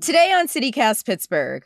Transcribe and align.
Today 0.00 0.32
on 0.32 0.48
CityCast 0.48 1.04
Pittsburgh. 1.04 1.62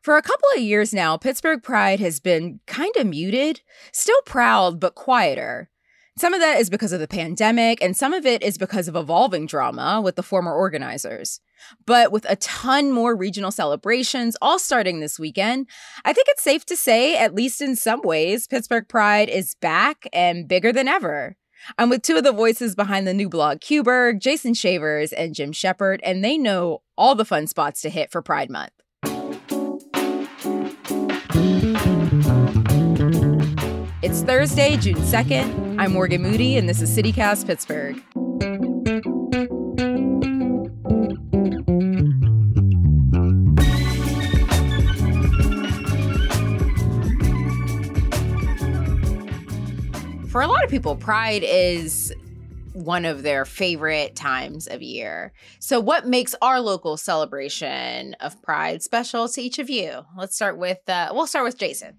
For 0.00 0.16
a 0.16 0.22
couple 0.22 0.48
of 0.54 0.62
years 0.62 0.94
now, 0.94 1.18
Pittsburgh 1.18 1.62
Pride 1.62 2.00
has 2.00 2.20
been 2.20 2.60
kind 2.66 2.96
of 2.96 3.06
muted, 3.06 3.60
still 3.92 4.20
proud, 4.24 4.80
but 4.80 4.94
quieter. 4.94 5.68
Some 6.16 6.32
of 6.32 6.40
that 6.40 6.58
is 6.58 6.70
because 6.70 6.92
of 6.92 7.00
the 7.00 7.06
pandemic, 7.06 7.82
and 7.82 7.94
some 7.94 8.14
of 8.14 8.24
it 8.24 8.42
is 8.42 8.56
because 8.56 8.88
of 8.88 8.96
evolving 8.96 9.44
drama 9.44 10.00
with 10.02 10.16
the 10.16 10.22
former 10.22 10.54
organizers. 10.54 11.40
But 11.84 12.12
with 12.12 12.24
a 12.30 12.36
ton 12.36 12.92
more 12.92 13.14
regional 13.14 13.50
celebrations 13.50 14.38
all 14.40 14.58
starting 14.58 15.00
this 15.00 15.18
weekend, 15.18 15.68
I 16.02 16.14
think 16.14 16.28
it's 16.30 16.42
safe 16.42 16.64
to 16.66 16.76
say, 16.76 17.18
at 17.18 17.34
least 17.34 17.60
in 17.60 17.76
some 17.76 18.00
ways, 18.00 18.46
Pittsburgh 18.46 18.88
Pride 18.88 19.28
is 19.28 19.54
back 19.54 20.08
and 20.14 20.48
bigger 20.48 20.72
than 20.72 20.88
ever. 20.88 21.36
I'm 21.78 21.88
with 21.90 22.02
two 22.02 22.16
of 22.16 22.24
the 22.24 22.32
voices 22.32 22.74
behind 22.74 23.06
the 23.06 23.14
new 23.14 23.28
blog 23.28 23.58
QBurgh, 23.58 24.20
Jason 24.20 24.54
Shavers 24.54 25.12
and 25.12 25.34
Jim 25.34 25.52
Sheppard, 25.52 26.00
and 26.04 26.24
they 26.24 26.38
know 26.38 26.82
all 26.96 27.14
the 27.14 27.24
fun 27.24 27.46
spots 27.46 27.80
to 27.82 27.90
hit 27.90 28.10
for 28.10 28.22
Pride 28.22 28.50
Month. 28.50 28.72
It's 34.02 34.22
Thursday, 34.22 34.76
June 34.76 34.96
2nd. 34.96 35.80
I'm 35.80 35.92
Morgan 35.92 36.22
Moody, 36.22 36.56
and 36.56 36.68
this 36.68 36.80
is 36.80 36.96
CityCast 36.96 37.46
Pittsburgh. 37.46 38.75
Of 50.66 50.70
people, 50.70 50.96
Pride 50.96 51.44
is 51.44 52.12
one 52.72 53.04
of 53.04 53.22
their 53.22 53.44
favorite 53.44 54.16
times 54.16 54.66
of 54.66 54.82
year. 54.82 55.32
So, 55.60 55.78
what 55.80 56.06
makes 56.06 56.34
our 56.42 56.60
local 56.60 56.96
celebration 56.96 58.14
of 58.14 58.40
Pride 58.42 58.82
special 58.82 59.28
to 59.28 59.40
each 59.40 59.58
of 59.58 59.70
you? 59.70 60.02
Let's 60.16 60.34
start 60.34 60.58
with, 60.58 60.78
uh, 60.88 61.10
we'll 61.12 61.28
start 61.28 61.44
with 61.44 61.56
Jason. 61.56 61.98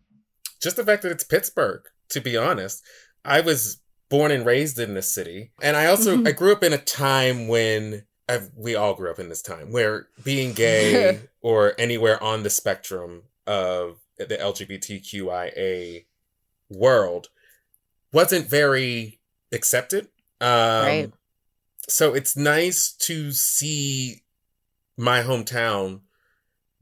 Just 0.61 0.75
the 0.75 0.83
fact 0.83 1.01
that 1.03 1.11
it's 1.11 1.23
Pittsburgh, 1.23 1.81
to 2.09 2.19
be 2.19 2.35
honest. 2.35 2.83
I 3.23 3.41
was 3.41 3.81
born 4.09 4.31
and 4.31 4.45
raised 4.45 4.79
in 4.79 4.93
this 4.93 5.13
city. 5.13 5.51
And 5.61 5.75
I 5.75 5.85
also, 5.85 6.23
I 6.25 6.31
grew 6.31 6.51
up 6.51 6.63
in 6.63 6.73
a 6.73 6.77
time 6.77 7.47
when 7.47 8.03
I've, 8.29 8.51
we 8.55 8.75
all 8.75 8.93
grew 8.93 9.11
up 9.11 9.19
in 9.19 9.29
this 9.29 9.41
time 9.41 9.71
where 9.71 10.07
being 10.23 10.53
gay 10.53 11.19
or 11.41 11.73
anywhere 11.77 12.21
on 12.21 12.43
the 12.43 12.49
spectrum 12.49 13.23
of 13.45 13.97
the 14.17 14.37
LGBTQIA 14.37 16.05
world 16.69 17.29
wasn't 18.11 18.49
very 18.49 19.19
accepted. 19.51 20.07
Um, 20.41 20.49
right. 20.85 21.11
So 21.87 22.13
it's 22.13 22.35
nice 22.35 22.91
to 22.99 23.31
see 23.31 24.23
my 24.97 25.21
hometown 25.21 26.01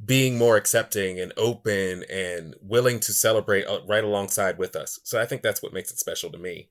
being 0.03 0.37
more 0.37 0.57
accepting 0.57 1.19
and 1.19 1.31
open 1.37 2.03
and 2.09 2.55
willing 2.61 2.99
to 2.99 3.13
celebrate 3.13 3.65
uh, 3.65 3.79
right 3.87 4.03
alongside 4.03 4.57
with 4.57 4.75
us. 4.75 4.99
So 5.03 5.21
I 5.21 5.25
think 5.25 5.41
that's 5.41 5.61
what 5.61 5.73
makes 5.73 5.91
it 5.91 5.99
special 5.99 6.31
to 6.31 6.37
me. 6.37 6.69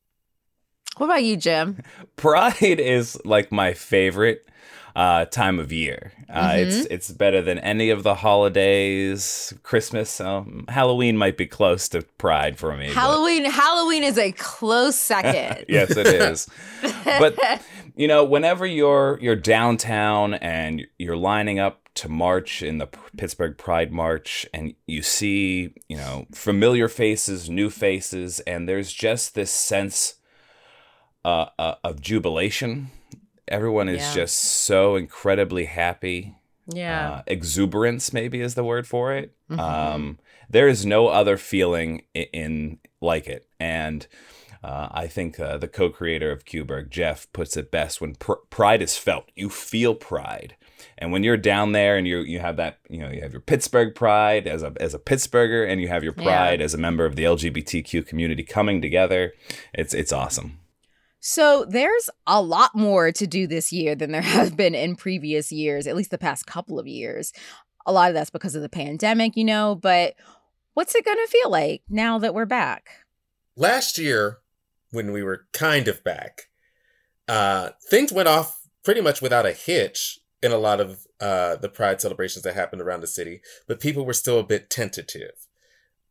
What 0.97 1.07
about 1.07 1.25
you, 1.25 1.37
Jim? 1.37 1.83
Pride 2.17 2.63
is 2.63 3.19
like 3.25 3.51
my 3.51 3.73
favorite 3.73 4.49
uh, 4.95 5.25
time 5.27 5.59
of 5.59 5.73
year. 5.73 6.13
Uh, 6.29 6.51
mm-hmm. 6.51 6.69
It's 6.69 6.87
it's 6.87 7.11
better 7.11 7.43
than 7.43 7.59
any 7.59 7.91
of 7.91 8.03
the 8.03 8.17
holidays. 8.17 9.53
Christmas, 9.63 10.21
um, 10.21 10.65
Halloween 10.69 11.17
might 11.17 11.37
be 11.37 11.47
close 11.47 11.89
to 11.91 12.03
Pride 12.19 12.59
for 12.59 12.77
me. 12.77 12.93
Halloween, 12.93 13.45
but... 13.45 13.53
Halloween 13.53 14.05
is 14.05 14.19
a 14.19 14.33
close 14.33 14.97
second. 14.97 15.67
yes, 15.69 15.97
it 15.97 16.07
is. 16.07 16.49
but 17.05 17.39
you 17.97 18.07
know, 18.07 18.25
whenever 18.25 18.67
you're 18.67 19.19
you're 19.21 19.37
downtown 19.37 20.35
and 20.35 20.87
you're 20.99 21.17
lining 21.17 21.59
up 21.59 21.81
to 21.95 22.09
march 22.09 22.61
in 22.63 22.79
the 22.79 22.89
Pittsburgh 23.17 23.57
Pride 23.57 23.93
March, 23.93 24.47
and 24.53 24.75
you 24.87 25.03
see, 25.03 25.75
you 25.89 25.97
know, 25.97 26.27
familiar 26.33 26.89
faces, 26.89 27.49
new 27.49 27.71
faces, 27.71 28.41
and 28.41 28.69
there's 28.69 28.93
just 28.93 29.35
this 29.35 29.51
sense 29.51 30.15
uh, 31.25 31.47
uh, 31.59 31.75
of 31.83 32.01
jubilation 32.01 32.91
everyone 33.49 33.89
is 33.89 34.01
yeah. 34.01 34.15
just 34.15 34.37
so 34.37 34.97
incredibly 34.97 35.67
happy. 35.67 36.35
Yeah. 36.67 37.11
Uh, 37.11 37.23
exuberance, 37.27 38.13
maybe, 38.13 38.41
is 38.41 38.55
the 38.55 38.65
word 38.65 38.87
for 38.87 39.13
it. 39.13 39.35
Mm-hmm. 39.51 39.61
Um, 39.61 40.19
there 40.49 40.69
is 40.69 40.87
no 40.87 41.09
other 41.09 41.37
feeling 41.37 42.03
in, 42.15 42.27
in 42.33 42.79
like 43.01 43.27
it. 43.27 43.47
And 43.61 44.07
uh, 44.63 44.89
I 44.91 45.09
think 45.09 45.39
uh, 45.39 45.59
the 45.59 45.69
co 45.69 45.91
creator 45.91 46.31
of 46.31 46.47
QBurgh, 46.47 46.89
Jeff, 46.89 47.31
puts 47.33 47.57
it 47.57 47.71
best 47.71 48.01
when 48.01 48.15
pr- 48.15 48.33
pride 48.49 48.81
is 48.81 48.97
felt. 48.97 49.31
You 49.35 49.51
feel 49.51 49.95
pride. 49.95 50.57
And 50.97 51.13
when 51.13 51.23
you're 51.23 51.37
down 51.37 51.73
there 51.73 51.97
and 51.97 52.07
you 52.07 52.19
you 52.21 52.39
have 52.39 52.57
that, 52.57 52.79
you 52.89 53.01
know, 53.01 53.11
you 53.11 53.21
have 53.21 53.33
your 53.33 53.41
Pittsburgh 53.41 53.95
pride 53.95 54.47
as 54.47 54.63
a 54.63 54.73
as 54.81 54.95
a 54.95 54.99
Pittsburgher 54.99 55.69
and 55.69 55.81
you 55.81 55.89
have 55.89 56.03
your 56.03 56.13
pride 56.13 56.61
yeah. 56.61 56.65
as 56.65 56.73
a 56.73 56.79
member 56.79 57.05
of 57.05 57.17
the 57.17 57.25
LGBTQ 57.25 58.07
community 58.07 58.43
coming 58.43 58.81
together, 58.81 59.35
it's 59.75 59.93
it's 59.93 60.13
awesome. 60.13 60.59
So 61.27 61.65
there's 61.65 62.11
a 62.27 62.43
lot 62.43 62.75
more 62.75 63.11
to 63.11 63.27
do 63.27 63.47
this 63.47 63.73
year 63.73 63.95
than 63.95 64.13
there 64.13 64.21
has 64.37 64.51
been 64.51 64.75
in 64.75 64.95
previous 64.95 65.51
years, 65.51 65.87
at 65.87 65.97
least 65.97 66.11
the 66.11 66.19
past 66.19 66.47
couple 66.47 66.79
of 66.79 66.87
years. 66.87 67.33
A 67.87 67.93
lot 67.93 68.09
of 68.09 68.15
that's 68.15 68.29
because 68.29 68.55
of 68.55 68.61
the 68.61 68.69
pandemic, 68.69 69.35
you 69.35 69.45
know, 69.45 69.75
but 69.75 70.17
what's 70.75 70.95
it 70.95 71.05
going 71.05 71.17
to 71.17 71.31
feel 71.31 71.49
like 71.49 71.83
now 71.89 72.19
that 72.19 72.35
we're 72.35 72.45
back? 72.45 72.91
Last 73.57 73.97
year, 73.97 74.41
when 74.91 75.13
we 75.13 75.23
were 75.23 75.47
kind 75.55 75.89
of 75.89 76.05
back, 76.05 76.51
uh, 77.27 77.71
things 77.89 78.13
went 78.13 78.29
off 78.29 78.61
pretty 78.85 79.01
much 79.01 79.23
without 79.23 79.47
a 79.47 79.53
hitch 79.53 80.19
in 80.43 80.53
a 80.53 80.59
lot 80.59 80.79
of 80.79 81.07
uh, 81.21 81.57
the 81.57 81.71
pride 81.71 82.03
celebrations 82.03 82.43
that 82.43 82.55
happened 82.55 82.83
around 82.83 83.01
the 83.01 83.07
city, 83.07 83.41
but 83.67 83.81
people 83.81 84.05
were 84.05 84.13
still 84.13 84.39
a 84.39 84.45
bit 84.45 84.69
tentative. 84.69 85.49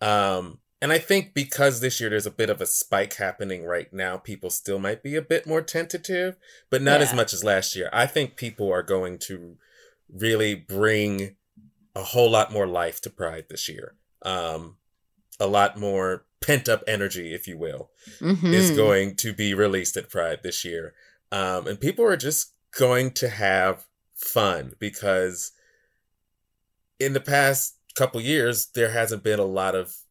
Um, 0.02 0.57
and 0.83 0.91
I 0.91 0.97
think 0.97 1.33
because 1.33 1.79
this 1.79 2.01
year 2.01 2.09
there's 2.09 2.25
a 2.25 2.31
bit 2.31 2.49
of 2.49 2.59
a 2.59 2.66
spike 2.66 3.13
happening 3.13 3.63
right 3.63 3.91
now, 3.94 4.17
people 4.17 4.49
still 4.49 4.79
might 4.79 5.01
be 5.01 5.16
a 5.16 5.21
bit 5.21 5.47
more 5.47 5.61
tentative, 5.61 6.35
but 6.69 6.81
not 6.81 6.99
yeah. 6.99 7.07
as 7.07 7.13
much 7.13 7.31
as 7.31 7.41
last 7.41 7.73
year. 7.73 7.89
I 7.94 8.05
think 8.05 8.35
people 8.35 8.69
are 8.69 8.83
going 8.83 9.17
to 9.19 9.55
really 10.13 10.55
bring 10.55 11.38
a 11.95 12.03
whole 12.03 12.29
lot 12.29 12.51
more 12.51 12.67
life 12.67 12.99
to 12.99 13.09
Pride 13.09 13.45
this 13.49 13.69
year. 13.69 13.95
Um, 14.23 14.75
a 15.39 15.47
lot 15.47 15.79
more 15.79 16.25
pent 16.41 16.67
up 16.67 16.83
energy, 16.85 17.33
if 17.33 17.47
you 17.47 17.57
will, 17.57 17.89
mm-hmm. 18.19 18.53
is 18.53 18.72
going 18.72 19.16
to 19.16 19.31
be 19.31 19.53
released 19.53 19.95
at 19.95 20.09
Pride 20.09 20.39
this 20.43 20.66
year. 20.66 20.93
Um, 21.31 21.66
and 21.66 21.79
people 21.79 22.03
are 22.03 22.17
just 22.17 22.51
going 22.77 23.11
to 23.11 23.29
have 23.29 23.85
fun 24.16 24.73
because 24.79 25.53
in 26.99 27.13
the 27.13 27.22
past 27.22 27.77
couple 27.95 28.19
years, 28.19 28.66
there 28.75 28.91
hasn't 28.91 29.23
been 29.23 29.39
a 29.39 29.45
lot 29.45 29.75
of 29.75 30.03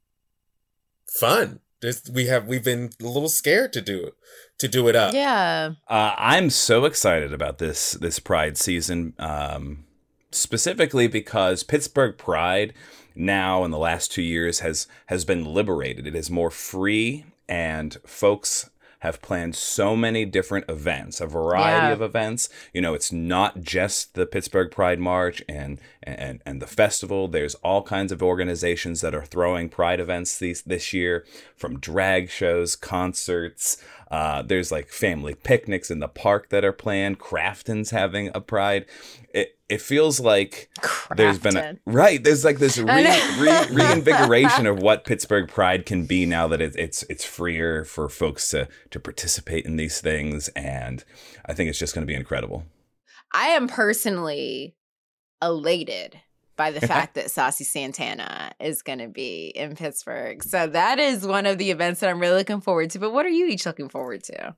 fun. 1.12 1.60
This, 1.80 2.08
we 2.12 2.26
have 2.26 2.46
we've 2.46 2.64
been 2.64 2.90
a 3.00 3.06
little 3.06 3.28
scared 3.28 3.72
to 3.72 3.80
do 3.80 4.04
it 4.04 4.14
to 4.58 4.68
do 4.68 4.86
it 4.88 4.94
up. 4.94 5.12
Yeah. 5.12 5.72
Uh, 5.88 6.14
I'm 6.16 6.48
so 6.48 6.84
excited 6.84 7.32
about 7.32 7.58
this 7.58 7.92
this 7.92 8.20
Pride 8.20 8.56
season, 8.56 9.14
um, 9.18 9.84
specifically 10.30 11.08
because 11.08 11.64
Pittsburgh 11.64 12.16
Pride 12.16 12.72
now 13.14 13.64
in 13.64 13.72
the 13.72 13.78
last 13.78 14.12
two 14.12 14.22
years 14.22 14.60
has 14.60 14.86
has 15.06 15.24
been 15.24 15.44
liberated. 15.44 16.06
It 16.06 16.14
is 16.14 16.30
more 16.30 16.50
free, 16.50 17.24
and 17.48 17.96
folks 18.06 18.70
have 19.02 19.20
planned 19.20 19.56
so 19.56 19.96
many 19.96 20.24
different 20.24 20.64
events, 20.68 21.20
a 21.20 21.26
variety 21.26 21.88
yeah. 21.88 21.92
of 21.92 22.00
events. 22.00 22.48
You 22.72 22.80
know, 22.80 22.94
it's 22.94 23.10
not 23.10 23.60
just 23.60 24.14
the 24.14 24.26
Pittsburgh 24.26 24.70
Pride 24.70 25.00
March 25.00 25.42
and 25.48 25.80
and 26.04 26.40
and 26.46 26.62
the 26.62 26.68
festival. 26.68 27.26
There's 27.26 27.56
all 27.56 27.82
kinds 27.82 28.12
of 28.12 28.22
organizations 28.22 29.00
that 29.00 29.12
are 29.12 29.24
throwing 29.24 29.68
pride 29.68 29.98
events 29.98 30.38
these 30.38 30.62
this 30.62 30.92
year, 30.92 31.26
from 31.56 31.80
drag 31.80 32.30
shows, 32.30 32.76
concerts. 32.76 33.82
Uh, 34.08 34.42
there's 34.42 34.70
like 34.70 34.88
family 34.88 35.34
picnics 35.34 35.90
in 35.90 35.98
the 35.98 36.06
park 36.06 36.50
that 36.50 36.64
are 36.64 36.72
planned. 36.72 37.18
Crafton's 37.18 37.90
having 37.90 38.30
a 38.36 38.40
pride. 38.40 38.86
It 39.34 39.58
it 39.72 39.80
feels 39.80 40.20
like 40.20 40.68
Crafton. 40.80 41.16
there's 41.16 41.38
been 41.38 41.56
a 41.56 41.78
right. 41.86 42.22
There's 42.22 42.44
like 42.44 42.58
this 42.58 42.76
re, 42.76 42.84
re, 43.38 43.66
reinvigoration 43.70 44.66
of 44.66 44.80
what 44.80 45.04
Pittsburgh 45.04 45.48
Pride 45.48 45.86
can 45.86 46.04
be 46.04 46.26
now 46.26 46.46
that 46.48 46.60
it, 46.60 46.76
it's 46.76 47.04
it's 47.04 47.24
freer 47.24 47.84
for 47.84 48.10
folks 48.10 48.50
to 48.50 48.68
to 48.90 49.00
participate 49.00 49.64
in 49.64 49.76
these 49.76 50.00
things, 50.00 50.48
and 50.48 51.04
I 51.46 51.54
think 51.54 51.70
it's 51.70 51.78
just 51.78 51.94
going 51.94 52.06
to 52.06 52.10
be 52.10 52.14
incredible. 52.14 52.64
I 53.32 53.48
am 53.48 53.66
personally 53.66 54.76
elated 55.40 56.20
by 56.56 56.70
the 56.70 56.80
fact 56.86 57.14
that 57.14 57.30
Saucy 57.30 57.64
Santana 57.64 58.52
is 58.60 58.82
going 58.82 58.98
to 58.98 59.08
be 59.08 59.46
in 59.54 59.74
Pittsburgh. 59.74 60.44
So 60.44 60.66
that 60.66 60.98
is 60.98 61.26
one 61.26 61.46
of 61.46 61.56
the 61.56 61.70
events 61.70 62.00
that 62.00 62.10
I'm 62.10 62.20
really 62.20 62.36
looking 62.36 62.60
forward 62.60 62.90
to. 62.90 62.98
But 62.98 63.14
what 63.14 63.24
are 63.24 63.30
you 63.30 63.46
each 63.46 63.64
looking 63.64 63.88
forward 63.88 64.22
to? 64.24 64.54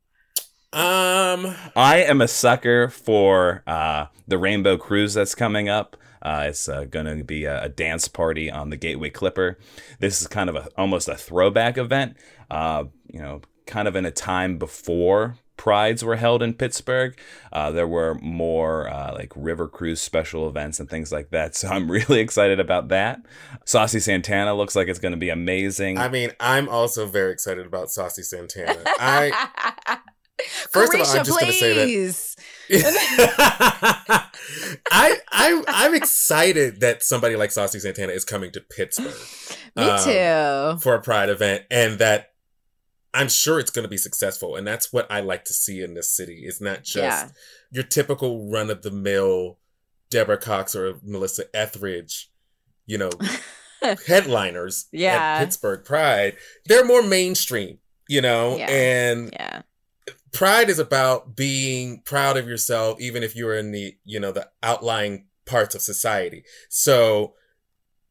Um, 0.75 1.55
I 1.77 1.99
am 1.99 2.21
a 2.21 2.27
sucker 2.27 2.89
for 2.89 3.63
uh, 3.65 4.07
the 4.27 4.39
Rainbow 4.39 4.77
Cruise 4.77 5.15
that's 5.15 5.37
coming 5.37 5.69
up. 5.69 5.97
Uh, 6.21 6.47
it's 6.49 6.69
uh, 6.69 6.85
going 6.85 7.07
to 7.07 7.23
be 7.23 7.45
a, 7.45 7.65
a, 7.65 7.69
dance 7.69 8.09
party 8.09 8.51
on 8.51 8.71
the 8.71 8.77
Gateway 8.77 9.11
Clipper. 9.11 9.57
This 10.01 10.21
is 10.21 10.27
kind 10.27 10.51
of 10.51 10.57
a 10.57 10.69
almost 10.77 11.07
a 11.07 11.15
throwback 11.15 11.79
event. 11.79 12.17
Uh, 12.51 12.85
you 13.07 13.21
know, 13.21 13.43
kind 13.67 13.87
of 13.87 13.95
in 13.95 14.05
a 14.05 14.11
time 14.11 14.59
before 14.59 15.37
prides 15.57 16.03
were 16.03 16.17
held 16.17 16.43
in 16.43 16.55
Pittsburgh. 16.55 17.17
Uh, 17.53 17.71
there 17.71 17.87
were 17.87 18.15
more 18.17 18.89
uh, 18.89 19.13
like 19.15 19.33
river 19.37 19.69
cruise 19.69 20.01
special 20.01 20.49
events 20.49 20.81
and 20.81 20.91
things 20.91 21.13
like 21.13 21.31
that. 21.31 21.55
So 21.65 21.69
I'm 21.69 21.89
really 21.89 22.19
excited 22.19 22.59
about 22.59 22.89
that. 22.89 23.21
Saucy 23.65 24.01
Santana 24.01 24.55
looks 24.55 24.75
like 24.75 24.89
it's 24.89 24.99
going 24.99 25.13
to 25.13 25.19
be 25.19 25.31
amazing. 25.31 25.99
I 25.99 26.09
mean, 26.09 26.33
I'm 26.41 26.69
also 26.69 27.07
very 27.07 27.33
excited 27.33 27.65
about 27.65 27.91
Saucy 27.91 28.23
Santana. 28.23 28.83
I 28.99 29.99
first 30.71 30.95
of 30.95 31.01
all, 31.01 31.07
I'm 31.07 31.25
just 31.25 31.41
going 31.41 31.53
to 31.53 31.59
say 31.59 31.75
that. 31.75 32.35
I 34.91 35.17
I 35.31 35.63
I'm 35.69 35.95
excited 35.95 36.81
that 36.81 37.03
somebody 37.03 37.37
like 37.37 37.51
Saucy 37.51 37.79
Santana 37.79 38.13
is 38.13 38.25
coming 38.25 38.51
to 38.53 38.61
Pittsburgh. 38.61 39.15
Me 39.77 39.83
um, 39.83 40.05
too. 40.05 40.81
For 40.83 40.95
a 40.95 41.03
Pride 41.03 41.29
event, 41.29 41.65
and 41.71 41.99
that 41.99 42.33
I'm 43.13 43.29
sure 43.29 43.59
it's 43.59 43.71
going 43.71 43.85
to 43.85 43.89
be 43.89 43.97
successful, 43.97 44.57
and 44.57 44.67
that's 44.67 44.93
what 44.93 45.11
I 45.11 45.21
like 45.21 45.45
to 45.45 45.53
see 45.53 45.83
in 45.83 45.95
this 45.95 46.11
city. 46.11 46.43
It's 46.45 46.61
not 46.61 46.85
just 46.85 47.27
yeah. 47.27 47.29
your 47.71 47.85
typical 47.85 48.51
run 48.51 48.71
of 48.71 48.83
the 48.83 48.91
mill 48.91 49.59
Deborah 50.11 50.39
Cox 50.39 50.75
or 50.75 50.95
Melissa 51.03 51.45
Etheridge, 51.55 52.31
you 52.87 52.99
know, 52.99 53.11
headliners 54.07 54.87
yeah. 54.93 55.15
at 55.15 55.39
Pittsburgh 55.41 55.85
Pride. 55.85 56.37
They're 56.67 56.85
more 56.85 57.03
mainstream, 57.03 57.79
you 58.09 58.21
know, 58.21 58.57
yeah. 58.57 58.71
and 58.71 59.31
yeah. 59.33 59.63
Pride 60.35 60.69
is 60.69 60.79
about 60.79 61.37
being 61.37 62.03
proud 62.05 62.37
of 62.37 62.47
yourself, 62.47 63.01
even 63.01 63.23
if 63.23 63.35
you're 63.35 63.57
in 63.57 63.73
the, 63.73 63.97
you 64.05 64.21
know, 64.21 64.33
the 64.33 64.51
outlying 64.63 65.27
parts 65.47 65.75
of 65.75 65.81
society. 65.81 66.45
So 66.69 67.35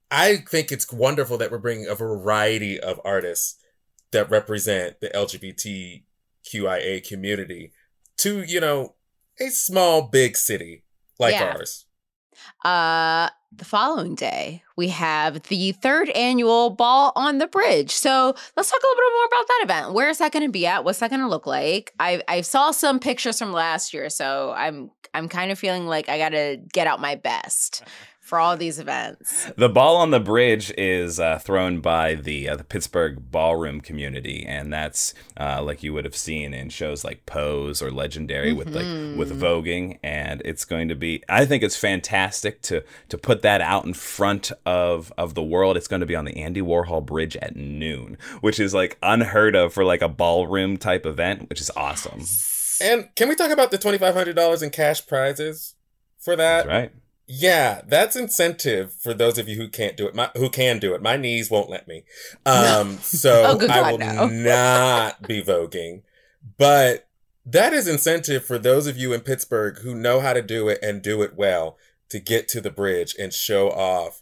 I 0.10 0.38
think 0.38 0.72
it's 0.72 0.92
wonderful 0.92 1.38
that 1.38 1.52
we're 1.52 1.58
bringing 1.58 1.88
a 1.88 1.96
variety 1.96 2.80
of 2.80 3.02
artists 3.04 3.58
that 4.12 4.30
represent 4.30 5.02
the 5.02 5.10
LGBTQIA 5.10 7.08
community 7.08 7.74
to, 8.18 8.44
you 8.44 8.60
know, 8.60 8.96
a 9.40 9.50
small, 9.50 10.04
big 10.04 10.38
city 10.38 10.84
like 11.19 11.34
yeah. 11.34 11.54
ours. 11.56 11.86
Uh, 12.63 13.30
the 13.56 13.65
following 13.65 14.15
day, 14.15 14.63
we 14.75 14.89
have 14.89 15.44
the 15.44 15.74
third 15.74 16.09
annual 16.09 16.71
Ball 16.71 17.12
on 17.15 17.38
the 17.38 17.47
Bridge. 17.47 17.91
So 17.91 18.33
let's 18.57 18.71
talk 18.71 18.81
a 18.81 18.85
little 18.85 19.03
bit 19.03 19.13
more 19.13 19.25
about 19.25 19.47
that 19.47 19.59
event. 19.63 19.94
Where 19.94 20.09
is 20.09 20.18
that 20.18 20.31
going 20.31 20.45
to 20.45 20.51
be 20.51 20.65
at? 20.65 20.83
What's 20.83 21.00
that 21.00 21.09
going 21.09 21.21
to 21.21 21.27
look 21.27 21.45
like? 21.45 21.94
I 22.00 22.21
I 22.27 22.41
saw 22.41 22.71
some 22.71 23.00
pictures 23.00 23.38
from 23.39 23.51
last 23.51 23.94
year, 23.94 24.09
so 24.09 24.53
I'm 24.56 24.91
I'm 25.13 25.30
kind 25.30 25.51
of 25.51 25.59
feeling 25.59 25.85
like 25.85 26.09
I 26.09 26.18
got 26.18 26.30
to 26.30 26.57
get 26.74 26.88
out 26.88 27.00
my 27.00 27.15
best 27.15 27.83
for 28.24 28.40
all 28.40 28.56
these 28.56 28.80
events. 28.80 29.52
The 29.58 29.68
ball 29.68 29.98
on 29.98 30.12
the 30.12 30.20
bridge 30.20 30.74
is 30.78 31.20
uh, 31.20 31.40
thrown 31.40 31.81
by 31.81 32.16
the 32.16 32.48
uh, 32.48 32.56
the 32.56 32.64
Pittsburgh 32.64 33.30
ballroom 33.30 33.81
community, 33.81 34.46
and 34.48 34.72
that's 34.72 35.14
uh, 35.38 35.62
like 35.62 35.84
you 35.84 35.94
would 35.94 36.06
have 36.06 36.16
seen 36.16 36.54
in 36.54 36.70
shows 36.70 37.04
like 37.04 37.25
Pose 37.25 37.81
or 37.81 37.92
Legendary 37.92 38.50
mm-hmm. 38.50 38.58
with 38.58 38.68
like 38.70 39.18
with 39.18 39.30
mm-hmm. 39.30 39.44
voguing, 39.44 40.00
and 40.02 40.42
it's 40.46 40.64
going 40.64 40.88
to 40.88 40.96
be. 40.96 41.22
I 41.28 41.46
think 41.46 41.64
it's 41.64 41.75
fantastic 41.75 42.62
to 42.64 42.84
to 43.10 43.18
put 43.18 43.42
that 43.42 43.60
out 43.60 43.84
in 43.84 43.94
front 43.94 44.54
of 44.66 45.12
of 45.18 45.34
the 45.34 45.44
world. 45.44 45.76
It's 45.76 45.90
going 45.90 46.00
to 46.00 46.06
be 46.06 46.16
on 46.16 46.24
the 46.24 46.38
Andy 46.38 46.62
Warhol 46.62 47.06
Bridge 47.06 47.36
at 47.38 47.58
noon, 47.58 48.18
which 48.40 48.58
is 48.58 48.74
like 48.74 48.98
unheard 49.04 49.54
of 49.54 49.74
for 49.74 49.84
like 49.84 50.02
a 50.02 50.10
ballroom 50.10 50.78
type 50.78 51.06
event, 51.06 51.50
which 51.50 51.60
is 51.60 51.69
awesome. 51.76 52.24
And 52.81 53.14
can 53.18 53.28
we 53.28 53.36
talk 53.36 53.52
about 53.52 53.69
the 53.69 53.78
twenty 53.78 53.98
five 53.98 54.14
hundred 54.14 54.38
dollars 54.38 54.64
in 54.64 54.69
cash 54.69 55.06
prizes 55.06 55.76
for 56.19 56.38
that? 56.38 56.66
That's 56.66 56.68
right. 56.68 56.92
Yeah, 57.25 57.81
that's 57.88 58.16
incentive 58.16 58.94
for 58.94 59.14
those 59.14 59.38
of 59.38 59.48
you 59.48 59.56
who 59.56 59.70
can't 59.70 59.96
do 59.96 60.08
it. 60.08 60.16
My, 60.16 60.30
who 60.36 60.50
can 60.50 60.80
do 60.80 60.94
it. 60.94 61.02
My 61.02 61.16
knees 61.16 61.50
won't 61.50 61.70
let 61.70 61.88
me. 61.88 62.04
Um, 62.46 62.98
so 63.02 63.58
oh, 63.62 63.68
I 63.68 63.92
will 63.92 63.98
no. 63.98 64.28
not 64.28 65.22
be 65.28 65.42
voguing. 65.42 66.04
But 66.58 67.08
that 67.46 67.74
is 67.74 67.88
incentive 67.88 68.46
for 68.46 68.58
those 68.58 68.88
of 68.88 68.98
you 68.98 69.14
in 69.14 69.22
Pittsburgh 69.22 69.80
who 69.80 69.96
know 69.96 70.20
how 70.20 70.34
to 70.34 70.42
do 70.42 70.68
it 70.68 70.80
and 70.81 71.02
do 71.02 71.22
it 71.22 71.36
well 71.36 71.78
to 72.10 72.20
get 72.20 72.48
to 72.50 72.62
the 72.62 72.70
bridge 72.70 73.16
and 73.18 73.34
show 73.34 73.69
off 73.69 74.22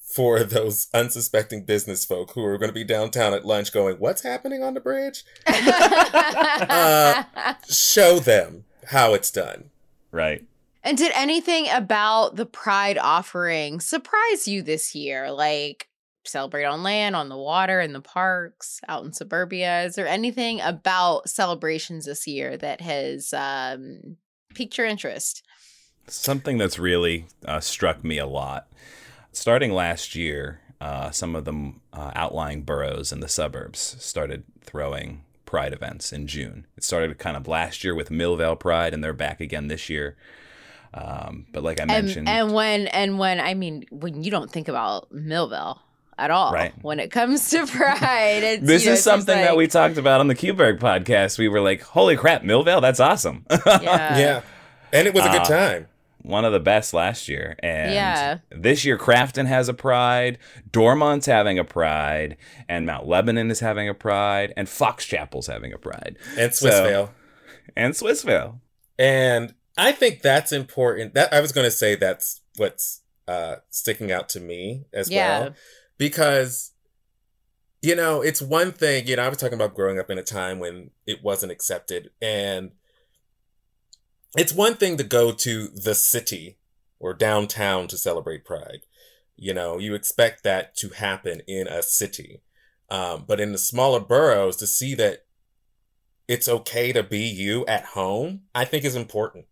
for 0.00 0.44
those 0.44 0.88
unsuspecting 0.94 1.64
business 1.64 2.04
folk 2.04 2.32
who 2.32 2.44
are 2.44 2.56
going 2.56 2.70
to 2.70 2.74
be 2.74 2.84
downtown 2.84 3.34
at 3.34 3.44
lunch 3.44 3.72
going, 3.72 3.96
What's 3.96 4.22
happening 4.22 4.62
on 4.62 4.74
the 4.74 4.80
bridge? 4.80 5.24
uh, 5.46 7.24
show 7.68 8.20
them 8.20 8.64
how 8.88 9.14
it's 9.14 9.32
done. 9.32 9.70
Right. 10.12 10.44
And 10.84 10.98
did 10.98 11.12
anything 11.14 11.66
about 11.72 12.36
the 12.36 12.44
Pride 12.44 12.98
offering 12.98 13.80
surprise 13.80 14.46
you 14.46 14.62
this 14.62 14.94
year? 14.94 15.32
Like 15.32 15.88
celebrate 16.26 16.64
on 16.64 16.82
land, 16.82 17.16
on 17.16 17.30
the 17.30 17.38
water, 17.38 17.80
in 17.80 17.94
the 17.94 18.02
parks, 18.02 18.80
out 18.86 19.04
in 19.04 19.12
suburbia? 19.12 19.84
Is 19.84 19.94
there 19.94 20.06
anything 20.06 20.60
about 20.60 21.28
celebrations 21.28 22.04
this 22.04 22.26
year 22.26 22.56
that 22.58 22.82
has 22.82 23.32
um, 23.32 24.16
piqued 24.54 24.76
your 24.76 24.86
interest? 24.86 25.42
Something 26.06 26.58
that's 26.58 26.78
really 26.78 27.26
uh, 27.46 27.60
struck 27.60 28.04
me 28.04 28.18
a 28.18 28.26
lot. 28.26 28.68
Starting 29.32 29.72
last 29.72 30.14
year, 30.14 30.60
uh, 30.82 31.10
some 31.10 31.34
of 31.34 31.46
the 31.46 31.72
uh, 31.94 32.12
outlying 32.14 32.62
boroughs 32.62 33.10
in 33.10 33.20
the 33.20 33.28
suburbs 33.28 33.96
started 33.98 34.44
throwing 34.62 35.24
Pride 35.46 35.72
events 35.72 36.12
in 36.12 36.26
June. 36.26 36.66
It 36.76 36.84
started 36.84 37.16
kind 37.18 37.36
of 37.36 37.46
last 37.48 37.84
year 37.84 37.94
with 37.94 38.10
Millvale 38.10 38.58
Pride, 38.58 38.92
and 38.92 39.02
they're 39.02 39.12
back 39.12 39.40
again 39.40 39.68
this 39.68 39.88
year. 39.88 40.16
Um, 40.94 41.46
but 41.52 41.64
like 41.64 41.80
I 41.80 41.86
mentioned, 41.86 42.28
and, 42.28 42.48
and, 42.48 42.54
when 42.54 42.86
and 42.86 43.18
when 43.18 43.40
I 43.40 43.54
mean 43.54 43.84
when 43.90 44.22
you 44.22 44.30
don't 44.30 44.48
think 44.48 44.68
about 44.68 45.12
Millvale 45.12 45.80
at 46.16 46.30
all 46.30 46.52
right. 46.52 46.72
when 46.82 47.00
it 47.00 47.10
comes 47.10 47.50
to 47.50 47.66
pride. 47.66 48.60
this 48.62 48.84
you 48.84 48.90
know, 48.90 48.94
is 48.94 49.02
something 49.02 49.36
like, 49.36 49.44
that 49.44 49.56
we 49.56 49.66
talked 49.66 49.96
about 49.96 50.20
on 50.20 50.28
the 50.28 50.36
QBurgh 50.36 50.78
podcast. 50.78 51.36
We 51.36 51.48
were 51.48 51.60
like, 51.60 51.82
"Holy 51.82 52.16
crap, 52.16 52.42
Millvale! 52.42 52.80
That's 52.80 53.00
awesome!" 53.00 53.44
yeah, 53.66 54.18
yeah, 54.18 54.40
and 54.92 55.08
it 55.08 55.14
was 55.14 55.24
a 55.24 55.30
good 55.30 55.40
uh, 55.40 55.44
time. 55.44 55.88
One 56.22 56.44
of 56.44 56.52
the 56.52 56.60
best 56.60 56.94
last 56.94 57.28
year, 57.28 57.56
and 57.58 57.92
yeah. 57.92 58.38
this 58.50 58.84
year 58.84 58.96
Crafton 58.96 59.46
has 59.46 59.68
a 59.68 59.74
pride, 59.74 60.38
Dormont's 60.70 61.26
having 61.26 61.58
a 61.58 61.64
pride, 61.64 62.38
and 62.66 62.86
Mount 62.86 63.06
Lebanon 63.06 63.50
is 63.50 63.60
having 63.60 63.88
a 63.88 63.94
pride, 63.94 64.54
and 64.56 64.68
Fox 64.68 65.04
Chapel's 65.04 65.48
having 65.48 65.72
a 65.72 65.78
pride, 65.78 66.16
and 66.38 66.52
Swissvale, 66.52 67.08
so, 67.08 67.10
and 67.76 67.94
Swissvale, 67.94 68.60
and 68.96 69.54
I 69.76 69.92
think 69.92 70.22
that's 70.22 70.52
important. 70.52 71.14
That 71.14 71.32
I 71.32 71.40
was 71.40 71.52
going 71.52 71.66
to 71.66 71.70
say 71.70 71.94
that's 71.94 72.42
what's 72.56 73.02
uh, 73.26 73.56
sticking 73.70 74.12
out 74.12 74.28
to 74.30 74.40
me 74.40 74.84
as 74.92 75.10
yeah. 75.10 75.40
well, 75.40 75.54
because 75.98 76.72
you 77.82 77.96
know 77.96 78.22
it's 78.22 78.40
one 78.40 78.72
thing. 78.72 79.06
You 79.06 79.16
know, 79.16 79.22
I 79.22 79.28
was 79.28 79.38
talking 79.38 79.54
about 79.54 79.74
growing 79.74 79.98
up 79.98 80.10
in 80.10 80.18
a 80.18 80.22
time 80.22 80.58
when 80.58 80.90
it 81.06 81.22
wasn't 81.22 81.52
accepted, 81.52 82.10
and 82.22 82.72
it's 84.36 84.52
one 84.52 84.74
thing 84.74 84.96
to 84.96 85.04
go 85.04 85.32
to 85.32 85.68
the 85.68 85.94
city 85.94 86.58
or 86.98 87.14
downtown 87.14 87.88
to 87.88 87.96
celebrate 87.96 88.44
Pride. 88.44 88.80
You 89.36 89.52
know, 89.54 89.78
you 89.78 89.94
expect 89.94 90.44
that 90.44 90.76
to 90.76 90.90
happen 90.90 91.42
in 91.48 91.66
a 91.66 91.82
city, 91.82 92.42
um, 92.90 93.24
but 93.26 93.40
in 93.40 93.50
the 93.50 93.58
smaller 93.58 94.00
boroughs, 94.00 94.56
to 94.56 94.66
see 94.66 94.94
that 94.94 95.24
it's 96.28 96.48
okay 96.48 96.92
to 96.92 97.02
be 97.02 97.20
you 97.20 97.66
at 97.66 97.84
home, 97.86 98.42
I 98.54 98.64
think 98.64 98.84
is 98.84 98.94
important. 98.94 99.46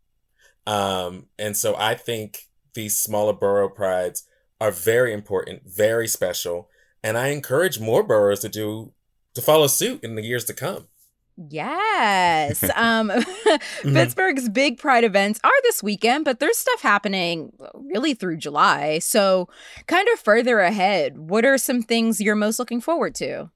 Um, 0.67 1.27
and 1.39 1.57
so 1.57 1.75
I 1.77 1.95
think 1.95 2.47
these 2.75 2.97
smaller 2.97 3.33
borough 3.33 3.69
prides 3.69 4.25
are 4.61 4.71
very 4.71 5.13
important, 5.13 5.63
very 5.67 6.07
special, 6.07 6.69
and 7.03 7.19
I 7.19 7.29
encourage 7.29 7.81
more 7.81 8.03
boroughs 8.03 8.41
to 8.41 8.49
do 8.49 8.93
to 9.35 9.43
follow 9.43 9.67
suit 9.67 10.05
in 10.05 10.15
the 10.15 10.23
years 10.23 10.45
to 10.45 10.55
come. 10.55 10.89
Yes. 11.37 12.63
um, 12.77 13.09
mm-hmm. 13.11 13.95
Pittsburgh's 13.95 14.49
big 14.49 14.79
pride 14.79 15.05
events 15.05 15.41
are 15.43 15.63
this 15.63 15.83
weekend, 15.83 16.25
but 16.25 16.41
there's 16.41 16.59
stuff 16.59 16.83
happening 16.83 17.53
really 17.75 18.15
through 18.15 18.37
July. 18.37 18.99
So, 18.99 19.49
kind 19.87 20.09
of 20.13 20.21
further 20.21 20.61
ahead, 20.61 21.19
what 21.19 21.45
are 21.45 21.59
some 21.59 21.83
things 21.83 22.21
you're 22.21 22.35
most 22.35 22.59
looking 22.59 22.81
forward 22.81 23.15
to? 23.17 23.51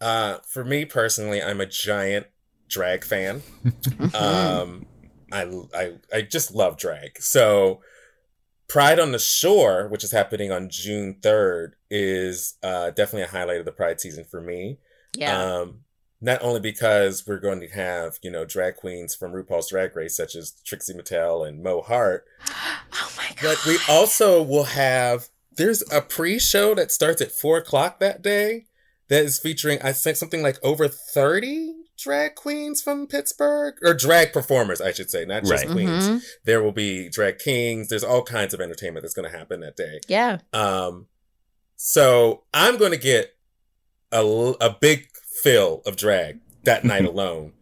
Uh, 0.00 0.38
for 0.46 0.64
me 0.64 0.84
personally, 0.84 1.42
I'm 1.42 1.60
a 1.60 1.66
giant 1.66 2.26
drag 2.68 3.04
fan. 3.04 3.42
um, 4.14 4.86
I, 5.32 5.62
I, 5.74 5.92
I 6.12 6.22
just 6.22 6.54
love 6.54 6.76
drag. 6.76 7.20
So, 7.20 7.80
Pride 8.68 9.00
on 9.00 9.10
the 9.10 9.18
Shore, 9.18 9.88
which 9.88 10.04
is 10.04 10.12
happening 10.12 10.52
on 10.52 10.68
June 10.70 11.16
3rd, 11.20 11.72
is 11.90 12.54
uh, 12.62 12.90
definitely 12.90 13.22
a 13.22 13.26
highlight 13.26 13.58
of 13.58 13.64
the 13.64 13.72
Pride 13.72 14.00
season 14.00 14.24
for 14.24 14.40
me. 14.40 14.78
Yeah. 15.16 15.42
Um, 15.42 15.80
not 16.20 16.42
only 16.42 16.60
because 16.60 17.26
we're 17.26 17.40
going 17.40 17.60
to 17.60 17.68
have, 17.68 18.18
you 18.22 18.30
know, 18.30 18.44
drag 18.44 18.76
queens 18.76 19.14
from 19.14 19.32
RuPaul's 19.32 19.70
Drag 19.70 19.96
Race, 19.96 20.16
such 20.16 20.36
as 20.36 20.52
Trixie 20.64 20.94
Mattel 20.94 21.46
and 21.46 21.62
Mo 21.62 21.80
Heart. 21.80 22.26
oh 22.92 23.12
my 23.16 23.28
God. 23.40 23.56
But 23.56 23.66
we 23.66 23.78
also 23.88 24.42
will 24.42 24.64
have, 24.64 25.28
there's 25.56 25.82
a 25.90 26.00
pre 26.00 26.38
show 26.38 26.74
that 26.74 26.92
starts 26.92 27.20
at 27.20 27.32
four 27.32 27.58
o'clock 27.58 27.98
that 28.00 28.22
day 28.22 28.66
that 29.08 29.24
is 29.24 29.38
featuring, 29.38 29.80
I 29.82 29.92
think, 29.92 30.16
something 30.16 30.42
like 30.42 30.58
over 30.62 30.86
30 30.86 31.74
drag 32.00 32.34
queens 32.34 32.80
from 32.82 33.06
Pittsburgh 33.06 33.74
or 33.82 33.94
drag 33.94 34.32
performers, 34.32 34.80
I 34.80 34.92
should 34.92 35.10
say, 35.10 35.24
not 35.24 35.44
just 35.44 35.64
right. 35.64 35.72
queens. 35.72 36.08
Mm-hmm. 36.08 36.18
There 36.44 36.62
will 36.62 36.72
be 36.72 37.08
drag 37.08 37.38
kings. 37.38 37.88
There's 37.88 38.04
all 38.04 38.22
kinds 38.22 38.54
of 38.54 38.60
entertainment 38.60 39.02
that's 39.04 39.14
going 39.14 39.30
to 39.30 39.36
happen 39.36 39.60
that 39.60 39.76
day. 39.76 40.00
Yeah. 40.08 40.38
Um, 40.52 41.06
so 41.76 42.44
I'm 42.54 42.78
going 42.78 42.92
to 42.92 42.98
get 42.98 43.36
a, 44.10 44.24
a 44.60 44.76
big 44.80 45.08
fill 45.42 45.82
of 45.86 45.96
drag 45.96 46.40
that 46.64 46.84
night 46.84 47.04
alone. 47.06 47.52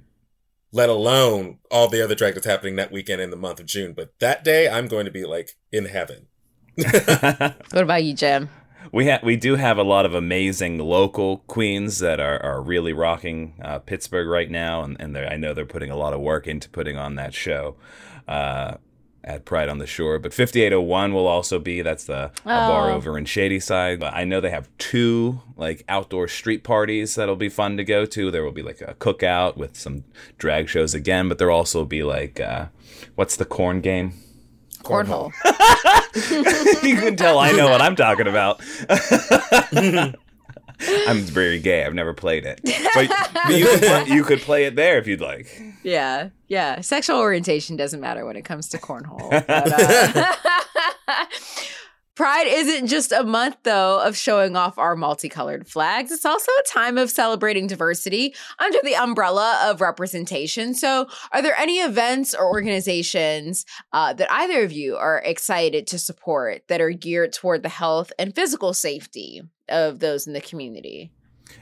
let 0.73 0.89
alone 0.89 1.59
all 1.71 1.89
the 1.89 2.03
other 2.03 2.15
drag 2.15 2.35
that's 2.35 2.47
happening 2.47 2.77
that 2.77 2.93
weekend 2.93 3.21
in 3.21 3.31
the 3.31 3.37
month 3.37 3.61
of 3.61 3.67
June. 3.67 3.93
But 3.93 4.19
that 4.21 4.45
day, 4.45 4.69
I'm 4.69 4.87
going 4.87 5.05
to 5.05 5.11
be 5.11 5.25
like 5.25 5.57
in 5.73 5.87
heaven. 5.87 6.27
what 6.77 7.83
about 7.83 8.05
you, 8.05 8.15
Jim? 8.15 8.49
We 8.93 9.07
have 9.07 9.23
we 9.23 9.37
do 9.37 9.57
have 9.57 9.79
a 9.79 9.83
lot 9.83 10.07
of 10.07 10.15
amazing 10.15 10.79
local 10.79 11.39
queens 11.47 11.99
that 11.99 12.21
are, 12.21 12.43
are 12.43 12.63
really 12.63 12.93
rocking 12.93 13.55
uh, 13.63 13.79
Pittsburgh 13.81 14.29
right 14.29 14.51
now, 14.51 14.83
and, 14.83 14.97
and 15.01 15.17
I 15.17 15.37
know 15.37 15.55
they're 15.55 15.67
putting 15.67 15.91
a 15.91 15.97
lot 15.97 16.13
of 16.13 16.21
work 16.21 16.47
into 16.47 16.69
putting 16.69 16.97
on 16.97 17.17
that 17.17 17.35
show. 17.35 17.77
Uh, 18.27 18.77
at 19.29 19.45
Pride 19.45 19.69
on 19.69 19.79
the 19.79 19.87
Shore. 19.87 20.19
But 20.19 20.33
5801 20.33 21.13
will 21.13 21.27
also 21.27 21.59
be 21.59 21.83
that's 21.83 22.05
the 22.05 22.31
oh. 22.39 22.49
bar 22.49 22.91
over 22.91 23.19
in 23.19 23.27
Shadyside. 23.27 24.03
I 24.03 24.25
know 24.25 24.41
they 24.41 24.51
have 24.51 24.69
two 24.79 25.43
like 25.57 25.85
outdoor 25.89 26.29
street 26.29 26.65
parties 26.65 27.15
that'll 27.15 27.37
be 27.37 27.51
fun 27.51 27.77
to 27.77 27.85
go 27.85 28.07
to. 28.07 28.31
There 28.31 28.43
will 28.43 28.53
be 28.53 28.63
like 28.63 28.81
a 28.81 28.95
cookout 28.95 29.57
with 29.57 29.77
some 29.77 30.05
drag 30.39 30.69
shows 30.69 30.95
again, 30.95 31.29
but 31.29 31.39
there'll 31.39 31.57
also 31.57 31.85
be 31.85 32.03
like 32.03 32.41
uh, 32.41 32.67
what's 33.15 33.37
the 33.37 33.45
corn 33.45 33.81
game? 33.81 34.15
Cornhole. 34.83 35.33
you 36.83 36.97
can 36.97 37.17
tell 37.17 37.39
I 37.39 37.53
know 37.53 37.71
what 37.71 37.81
I'm 37.81 37.97
talking 37.97 38.27
about. 38.27 38.61
I'm 41.09 41.23
very 41.23 41.59
gay. 41.59 41.85
I've 41.85 41.95
never 41.95 42.15
played 42.15 42.45
it, 42.45 42.61
but 42.63 42.71
you 43.51 43.67
could, 43.67 43.81
play, 43.83 44.05
you 44.07 44.23
could 44.25 44.41
play 44.41 44.65
it 44.65 44.77
there 44.77 44.99
if 44.99 45.09
you'd 45.09 45.21
like. 45.21 45.61
Yeah, 45.83 46.29
yeah. 46.47 46.81
Sexual 46.81 47.19
orientation 47.19 47.77
doesn't 47.77 48.01
matter 48.01 48.25
when 48.25 48.37
it 48.37 48.45
comes 48.45 48.69
to 48.69 48.79
cornhole. 48.79 49.31
But, 49.31 49.45
uh, 49.49 50.35
Pride 52.19 52.49
isn't 52.49 52.89
just 52.89 53.13
a 53.13 53.23
month, 53.23 53.59
though, 53.63 54.03
of 54.03 54.17
showing 54.17 54.57
off 54.57 54.77
our 54.77 54.97
multicolored 54.97 55.69
flags. 55.69 56.11
It's 56.11 56.25
also 56.25 56.51
a 56.51 56.69
time 56.69 56.99
of 56.99 57.13
celebrating 57.13 57.69
diversity 57.69 58.35
under 58.59 58.79
the 58.83 58.97
umbrella 58.97 59.57
of 59.65 59.81
representation. 59.81 60.75
So, 60.75 61.07
are 61.31 61.41
there 61.41 61.55
any 61.57 61.79
events 61.79 62.35
or 62.35 62.45
organizations 62.45 63.65
uh, 63.93 64.15
that 64.15 64.33
either 64.33 64.65
of 64.65 64.73
you 64.73 64.97
are 64.97 65.23
excited 65.25 65.87
to 65.87 65.99
support 66.01 66.65
that 66.67 66.81
are 66.81 66.91
geared 66.91 67.35
toward 67.35 67.63
the 67.63 67.69
health 67.69 68.13
and 68.19 68.35
physical 68.35 68.75
safety 68.75 69.43
of 69.69 70.01
those 70.01 70.27
in 70.27 70.33
the 70.33 70.41
community? 70.41 71.13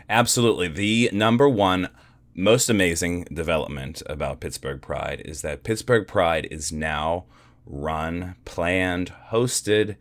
Absolutely. 0.09 0.69
The 0.69 1.11
number 1.13 1.51
one 1.51 1.91
most 2.35 2.71
amazing 2.71 3.25
development 3.25 4.03
about 4.07 4.41
Pittsburgh 4.41 4.81
Pride 4.81 5.21
is 5.23 5.43
that 5.43 5.65
Pittsburgh 5.65 6.09
Pride 6.09 6.49
is 6.51 6.73
now 6.73 7.27
run, 7.67 8.37
planned, 8.47 9.13
hosted, 9.31 9.97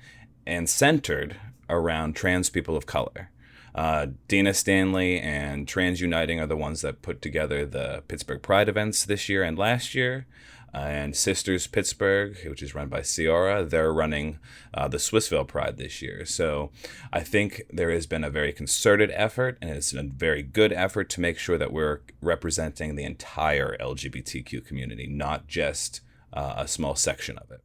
and 0.45 0.69
centered 0.69 1.37
around 1.69 2.15
trans 2.15 2.49
people 2.49 2.77
of 2.77 2.85
color. 2.85 3.31
Uh, 3.73 4.07
Dena 4.29 4.53
Stanley 4.53 5.19
and 5.19 5.67
Trans 5.67 5.99
Uniting 5.99 6.39
are 6.39 6.47
the 6.47 6.55
ones 6.55 6.81
that 6.81 7.01
put 7.01 7.21
together 7.21 7.65
the 7.65 8.03
Pittsburgh 8.07 8.41
Pride 8.41 8.69
events 8.69 9.03
this 9.03 9.27
year 9.27 9.43
and 9.43 9.57
last 9.57 9.93
year. 9.93 10.25
Uh, 10.73 10.79
and 10.79 11.15
Sisters 11.15 11.67
Pittsburgh, 11.67 12.37
which 12.47 12.61
is 12.61 12.75
run 12.75 12.89
by 12.89 12.99
Ciora, 12.99 13.69
they're 13.69 13.93
running 13.93 14.39
uh, 14.73 14.89
the 14.89 14.97
Swissvale 14.97 15.47
Pride 15.47 15.77
this 15.77 16.01
year. 16.01 16.25
So 16.25 16.69
I 17.13 17.21
think 17.21 17.61
there 17.69 17.91
has 17.91 18.05
been 18.05 18.25
a 18.25 18.29
very 18.29 18.51
concerted 18.51 19.09
effort, 19.13 19.57
and 19.61 19.71
it's 19.71 19.93
a 19.93 20.03
very 20.03 20.43
good 20.43 20.73
effort 20.73 21.09
to 21.11 21.21
make 21.21 21.37
sure 21.37 21.57
that 21.57 21.71
we're 21.71 22.01
representing 22.21 22.95
the 22.95 23.05
entire 23.05 23.77
LGBTQ 23.79 24.65
community, 24.65 25.07
not 25.07 25.47
just 25.47 26.01
uh, 26.33 26.55
a 26.57 26.67
small 26.67 26.95
section 26.95 27.37
of 27.37 27.51
it. 27.51 27.61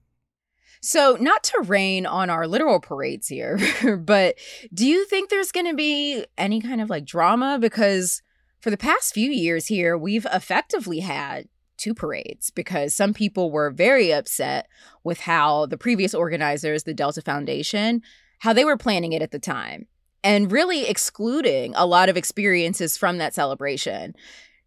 So, 0.83 1.17
not 1.21 1.43
to 1.45 1.63
rain 1.67 2.07
on 2.07 2.31
our 2.31 2.47
literal 2.47 2.81
parades 2.81 3.29
here, 3.29 3.59
but 3.99 4.37
do 4.73 4.87
you 4.87 5.05
think 5.07 5.29
there's 5.29 5.53
going 5.53 5.67
to 5.67 5.75
be 5.75 6.25
any 6.39 6.61
kind 6.61 6.81
of 6.81 6.89
like 6.89 7.05
drama? 7.05 7.59
Because 7.61 8.23
for 8.61 8.71
the 8.71 8.77
past 8.77 9.15
few 9.15 9.31
years 9.31 9.67
here, 9.67 9.97
we've 9.97 10.27
effectively 10.33 11.01
had 11.01 11.49
two 11.77 11.95
parades 11.95 12.51
because 12.51 12.95
some 12.95 13.15
people 13.15 13.51
were 13.51 13.71
very 13.71 14.13
upset 14.13 14.69
with 15.03 15.21
how 15.21 15.67
the 15.67 15.79
previous 15.79 16.15
organizers, 16.15 16.85
the 16.85 16.95
Delta 16.95 17.23
Foundation, 17.23 18.03
how 18.41 18.53
they 18.53 18.65
were 18.65 18.77
planning 18.77 19.13
it 19.13 19.23
at 19.23 19.31
the 19.31 19.39
time 19.39 19.87
and 20.23 20.53
really 20.53 20.87
excluding 20.87 21.75
a 21.75 21.87
lot 21.87 22.09
of 22.09 22.17
experiences 22.17 22.97
from 22.97 23.19
that 23.19 23.35
celebration. 23.35 24.15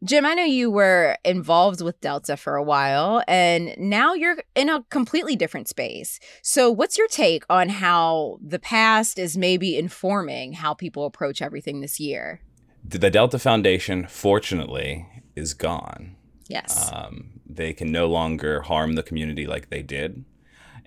Jim, 0.04 0.26
I 0.26 0.34
know 0.34 0.44
you 0.44 0.70
were 0.70 1.18
involved 1.24 1.82
with 1.82 2.02
Delta 2.02 2.36
for 2.36 2.56
a 2.56 2.64
while, 2.64 3.24
and 3.26 3.74
now 3.78 4.14
you're 4.14 4.38
in 4.54 4.70
a 4.70 4.84
completely 4.90 5.38
different 5.38 5.70
space. 5.70 6.20
So, 6.42 6.70
what's 6.70 6.98
your 6.98 7.08
take 7.08 7.44
on 7.50 7.70
how 7.70 8.38
the 8.46 8.60
past 8.60 9.18
is 9.18 9.38
maybe 9.38 9.78
informing 9.78 10.54
how 10.54 10.74
people 10.74 11.06
approach 11.06 11.42
everything 11.42 11.80
this 11.80 12.02
year? 12.02 12.42
The 12.84 13.10
Delta 13.10 13.40
Foundation, 13.40 14.06
fortunately, 14.08 15.08
is 15.38 15.54
gone. 15.54 16.18
Yes. 16.50 16.92
Um, 16.92 17.40
they 17.46 17.72
can 17.72 17.92
no 17.92 18.08
longer 18.08 18.62
harm 18.62 18.94
the 18.94 19.04
community 19.04 19.48
like 19.48 19.70
they 19.70 19.82
did. 19.82 20.26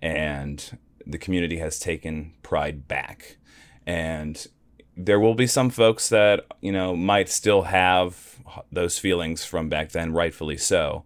And 0.01 0.79
the 1.07 1.19
community 1.19 1.57
has 1.57 1.79
taken 1.79 2.35
pride 2.43 2.87
back. 2.87 3.39
And 3.87 4.47
there 4.95 5.21
will 5.21 5.35
be 5.35 5.47
some 5.47 5.71
folks 5.71 6.11
that, 6.11 6.45
you 6.61 6.73
know, 6.73 6.95
might 6.95 7.29
still 7.31 7.63
have 7.63 8.36
those 8.71 8.99
feelings 8.99 9.45
from 9.45 9.69
back 9.69 9.93
then, 9.93 10.13
rightfully 10.13 10.57
so. 10.57 11.05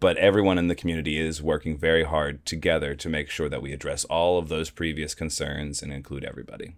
But 0.00 0.16
everyone 0.18 0.58
in 0.58 0.68
the 0.68 0.74
community 0.74 1.18
is 1.18 1.42
working 1.42 1.78
very 1.78 2.04
hard 2.04 2.44
together 2.44 2.94
to 2.94 3.08
make 3.08 3.30
sure 3.30 3.48
that 3.48 3.62
we 3.62 3.72
address 3.72 4.04
all 4.04 4.38
of 4.38 4.48
those 4.48 4.70
previous 4.70 5.14
concerns 5.14 5.82
and 5.82 5.92
include 5.92 6.24
everybody. 6.24 6.74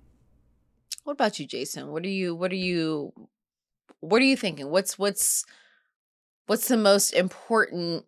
What 1.05 1.15
about 1.15 1.39
you, 1.39 1.47
Jason? 1.47 1.89
What 1.89 2.05
are 2.05 2.09
you 2.09 2.35
what 2.35 2.53
are 2.53 2.57
you 2.57 3.13
what 4.01 4.23
are 4.23 4.27
you 4.27 4.37
thinking? 4.37 4.71
What's 4.71 4.99
what's 4.99 5.45
what's 6.47 6.69
the 6.69 6.77
most 6.77 7.13
important 7.13 8.05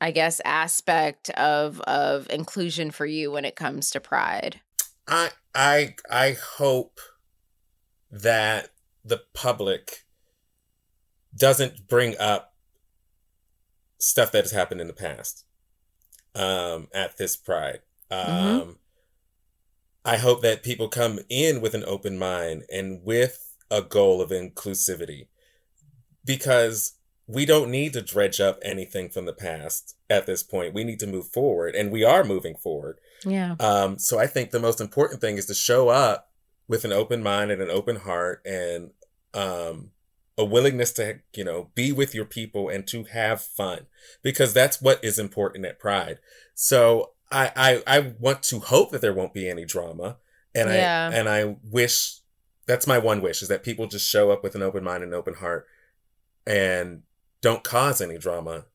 I 0.00 0.10
guess 0.10 0.40
aspect 0.44 1.30
of 1.30 1.80
of 1.82 2.28
inclusion 2.30 2.90
for 2.90 3.06
you 3.06 3.30
when 3.30 3.44
it 3.44 3.56
comes 3.56 3.90
to 3.90 4.00
pride? 4.00 4.60
I 5.06 5.30
I 5.54 5.94
I 6.10 6.32
hope 6.56 7.00
that 8.10 8.70
the 9.04 9.22
public 9.32 10.04
doesn't 11.36 11.88
bring 11.88 12.16
up 12.18 12.54
stuff 13.98 14.32
that 14.32 14.44
has 14.44 14.52
happened 14.52 14.80
in 14.80 14.86
the 14.86 14.92
past 14.92 15.44
um, 16.34 16.88
at 16.94 17.16
this 17.18 17.36
pride. 17.36 17.80
Mm-hmm. 18.10 18.30
Um, 18.30 18.60
mm-hmm. 18.60 18.70
I 20.04 20.16
hope 20.16 20.42
that 20.42 20.64
people 20.64 20.88
come 20.88 21.20
in 21.28 21.60
with 21.60 21.74
an 21.74 21.84
open 21.86 22.18
mind 22.18 22.64
and 22.72 23.02
with 23.04 23.54
a 23.70 23.82
goal 23.82 24.20
of 24.20 24.30
inclusivity 24.30 25.28
because 26.24 26.94
we 27.26 27.46
don't 27.46 27.70
need 27.70 27.92
to 27.92 28.02
dredge 28.02 28.40
up 28.40 28.58
anything 28.62 29.08
from 29.08 29.26
the 29.26 29.32
past 29.32 29.96
at 30.10 30.26
this 30.26 30.42
point. 30.42 30.74
We 30.74 30.84
need 30.84 30.98
to 31.00 31.06
move 31.06 31.28
forward 31.28 31.74
and 31.74 31.92
we 31.92 32.04
are 32.04 32.24
moving 32.24 32.56
forward. 32.56 32.98
Yeah. 33.24 33.54
Um, 33.60 33.98
so 33.98 34.18
I 34.18 34.26
think 34.26 34.50
the 34.50 34.60
most 34.60 34.80
important 34.80 35.20
thing 35.20 35.36
is 35.36 35.46
to 35.46 35.54
show 35.54 35.88
up 35.88 36.30
with 36.66 36.84
an 36.84 36.92
open 36.92 37.22
mind 37.22 37.50
and 37.50 37.62
an 37.62 37.70
open 37.70 37.96
heart 37.96 38.44
and 38.44 38.90
um, 39.34 39.90
a 40.38 40.44
willingness 40.44 40.92
to 40.92 41.20
you 41.34 41.44
know 41.44 41.70
be 41.74 41.92
with 41.92 42.14
your 42.14 42.24
people 42.24 42.68
and 42.68 42.86
to 42.88 43.04
have 43.04 43.42
fun 43.42 43.86
because 44.22 44.54
that's 44.54 44.80
what 44.80 45.02
is 45.04 45.18
important 45.18 45.66
at 45.66 45.78
pride. 45.78 46.18
So 46.54 47.12
i 47.30 47.50
i, 47.56 47.82
I 47.86 48.14
want 48.18 48.42
to 48.44 48.58
hope 48.58 48.90
that 48.90 49.00
there 49.00 49.14
won't 49.14 49.32
be 49.32 49.48
any 49.48 49.64
drama 49.64 50.18
and 50.54 50.68
yeah. 50.68 51.08
i 51.10 51.16
and 51.16 51.28
i 51.30 51.56
wish 51.70 52.18
that's 52.66 52.86
my 52.86 52.98
one 52.98 53.20
wish 53.20 53.42
is 53.42 53.48
that 53.48 53.64
people 53.64 53.86
just 53.86 54.08
show 54.08 54.30
up 54.30 54.42
with 54.42 54.54
an 54.54 54.62
open 54.62 54.84
mind 54.84 55.02
and 55.02 55.14
open 55.14 55.34
heart 55.34 55.66
and 56.46 57.02
don't 57.40 57.64
cause 57.64 58.00
any 58.00 58.18
drama 58.18 58.66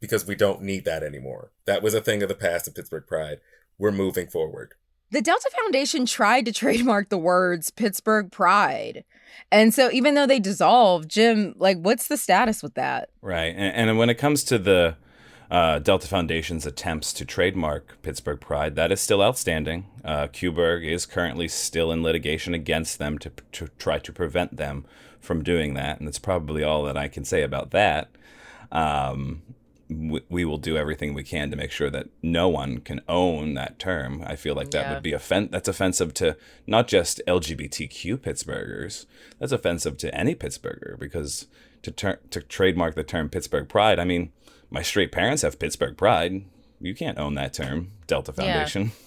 because 0.00 0.26
we 0.26 0.34
don't 0.34 0.62
need 0.62 0.84
that 0.84 1.02
anymore. 1.02 1.50
That 1.64 1.82
was 1.82 1.94
a 1.94 2.00
thing 2.00 2.22
of 2.22 2.28
the 2.28 2.34
past 2.34 2.68
of 2.68 2.74
pittsburgh 2.74 3.06
pride. 3.06 3.38
We're 3.78 3.92
moving 3.92 4.26
forward 4.26 4.74
the 5.14 5.22
Delta 5.22 5.48
Foundation 5.62 6.06
tried 6.06 6.44
to 6.44 6.52
trademark 6.62 7.08
the 7.08 7.18
words 7.18 7.70
Pittsburgh 7.70 8.30
Pride. 8.30 9.04
And 9.50 9.72
so 9.72 9.90
even 9.92 10.14
though 10.14 10.26
they 10.26 10.40
dissolved, 10.40 11.08
Jim, 11.08 11.54
like 11.56 11.78
what's 11.78 12.08
the 12.08 12.16
status 12.16 12.62
with 12.62 12.74
that? 12.74 13.10
Right. 13.22 13.54
And, 13.56 13.90
and 13.90 13.98
when 13.98 14.10
it 14.10 14.16
comes 14.16 14.42
to 14.44 14.58
the 14.58 14.96
uh, 15.50 15.78
Delta 15.78 16.08
Foundation's 16.08 16.66
attempts 16.66 17.12
to 17.14 17.24
trademark 17.24 18.00
Pittsburgh 18.02 18.40
Pride, 18.40 18.74
that 18.76 18.90
is 18.90 19.00
still 19.00 19.22
outstanding. 19.22 19.86
Uh, 20.04 20.28
is 20.32 21.06
currently 21.06 21.48
still 21.48 21.92
in 21.92 22.02
litigation 22.02 22.54
against 22.54 22.98
them 22.98 23.18
to, 23.18 23.30
to 23.52 23.68
try 23.78 23.98
to 23.98 24.12
prevent 24.12 24.56
them 24.56 24.84
from 25.20 25.42
doing 25.42 25.74
that. 25.74 25.98
And 25.98 26.08
that's 26.08 26.18
probably 26.18 26.64
all 26.64 26.82
that 26.84 26.96
I 26.96 27.08
can 27.08 27.24
say 27.24 27.42
about 27.42 27.70
that. 27.70 28.10
Um, 28.72 29.42
we 29.88 30.44
will 30.44 30.58
do 30.58 30.76
everything 30.76 31.12
we 31.12 31.22
can 31.22 31.50
to 31.50 31.56
make 31.56 31.70
sure 31.70 31.90
that 31.90 32.08
no 32.22 32.48
one 32.48 32.78
can 32.78 33.00
own 33.08 33.54
that 33.54 33.78
term. 33.78 34.22
I 34.26 34.36
feel 34.36 34.54
like 34.54 34.70
that 34.70 34.86
yeah. 34.86 34.94
would 34.94 35.02
be 35.02 35.14
offen- 35.14 35.50
that's 35.50 35.68
offensive 35.68 36.14
to 36.14 36.36
not 36.66 36.88
just 36.88 37.20
LGBTQ 37.26 38.16
Pittsburghers. 38.18 39.06
That's 39.38 39.52
offensive 39.52 39.98
to 39.98 40.14
any 40.14 40.34
Pittsburgher 40.34 40.98
because 40.98 41.48
to 41.82 41.90
ter- 41.90 42.20
to 42.30 42.40
trademark 42.40 42.94
the 42.94 43.04
term 43.04 43.28
Pittsburgh 43.28 43.68
Pride, 43.68 43.98
I 43.98 44.04
mean, 44.04 44.32
my 44.70 44.82
straight 44.82 45.12
parents 45.12 45.42
have 45.42 45.58
Pittsburgh 45.58 45.96
Pride. 45.96 46.44
You 46.80 46.94
can't 46.94 47.18
own 47.18 47.34
that 47.34 47.52
term, 47.52 47.92
Delta 48.06 48.32
Foundation. 48.32 48.82
Yeah. 48.82 48.90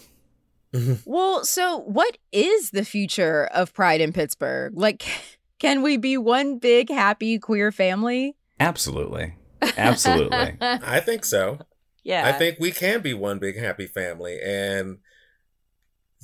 Mm-hmm. 0.73 1.09
well, 1.09 1.45
so 1.45 1.77
what 1.77 2.17
is 2.33 2.71
the 2.71 2.83
future 2.83 3.45
of 3.53 3.73
Pride 3.73 4.01
in 4.01 4.11
Pittsburgh? 4.11 4.73
Like 4.75 5.05
can 5.59 5.81
we 5.81 5.95
be 5.95 6.17
one 6.17 6.59
big 6.59 6.89
happy 6.89 7.39
queer 7.39 7.71
family? 7.71 8.35
Absolutely 8.59 9.36
Absolutely. 9.61 10.57
I 10.61 10.99
think 10.99 11.25
so. 11.25 11.59
Yeah. 12.03 12.27
I 12.27 12.31
think 12.31 12.57
we 12.59 12.71
can 12.71 13.01
be 13.01 13.13
one 13.13 13.39
big 13.39 13.57
happy 13.57 13.87
family. 13.87 14.39
And 14.43 14.99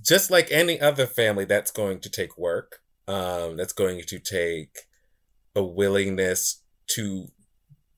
just 0.01 0.31
like 0.31 0.51
any 0.51 0.79
other 0.79 1.05
family, 1.05 1.45
that's 1.45 1.71
going 1.71 1.99
to 2.01 2.09
take 2.09 2.37
work. 2.37 2.81
Um, 3.07 3.57
that's 3.57 3.73
going 3.73 4.01
to 4.01 4.19
take 4.19 4.87
a 5.55 5.63
willingness 5.63 6.61
to 6.87 7.27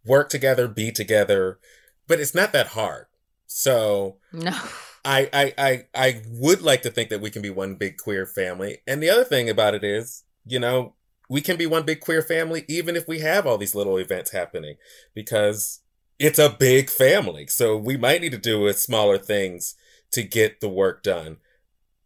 work 0.05 0.29
together, 0.29 0.67
be 0.67 0.91
together, 0.91 1.59
but 2.07 2.19
it's 2.19 2.35
not 2.35 2.53
that 2.53 2.67
hard. 2.67 3.05
So 3.45 4.17
no. 4.31 4.57
I, 5.03 5.29
I 5.31 5.53
I 5.57 5.85
I 5.93 6.21
would 6.27 6.61
like 6.61 6.81
to 6.81 6.89
think 6.89 7.09
that 7.09 7.21
we 7.21 7.29
can 7.29 7.41
be 7.41 7.49
one 7.49 7.75
big 7.75 7.97
queer 7.97 8.25
family. 8.25 8.79
And 8.87 9.01
the 9.01 9.09
other 9.09 9.23
thing 9.23 9.49
about 9.49 9.75
it 9.75 9.83
is, 9.83 10.23
you 10.45 10.59
know, 10.59 10.95
we 11.29 11.41
can 11.41 11.57
be 11.57 11.65
one 11.65 11.83
big 11.83 11.99
queer 11.99 12.21
family 12.21 12.65
even 12.67 12.95
if 12.95 13.07
we 13.07 13.19
have 13.19 13.45
all 13.45 13.57
these 13.57 13.75
little 13.75 13.97
events 13.97 14.31
happening 14.31 14.75
because 15.13 15.81
it's 16.19 16.39
a 16.39 16.49
big 16.49 16.89
family. 16.89 17.47
So 17.47 17.75
we 17.77 17.97
might 17.97 18.21
need 18.21 18.31
to 18.31 18.37
do 18.37 18.61
with 18.61 18.79
smaller 18.79 19.17
things 19.17 19.75
to 20.11 20.23
get 20.23 20.61
the 20.61 20.69
work 20.69 21.03
done. 21.03 21.37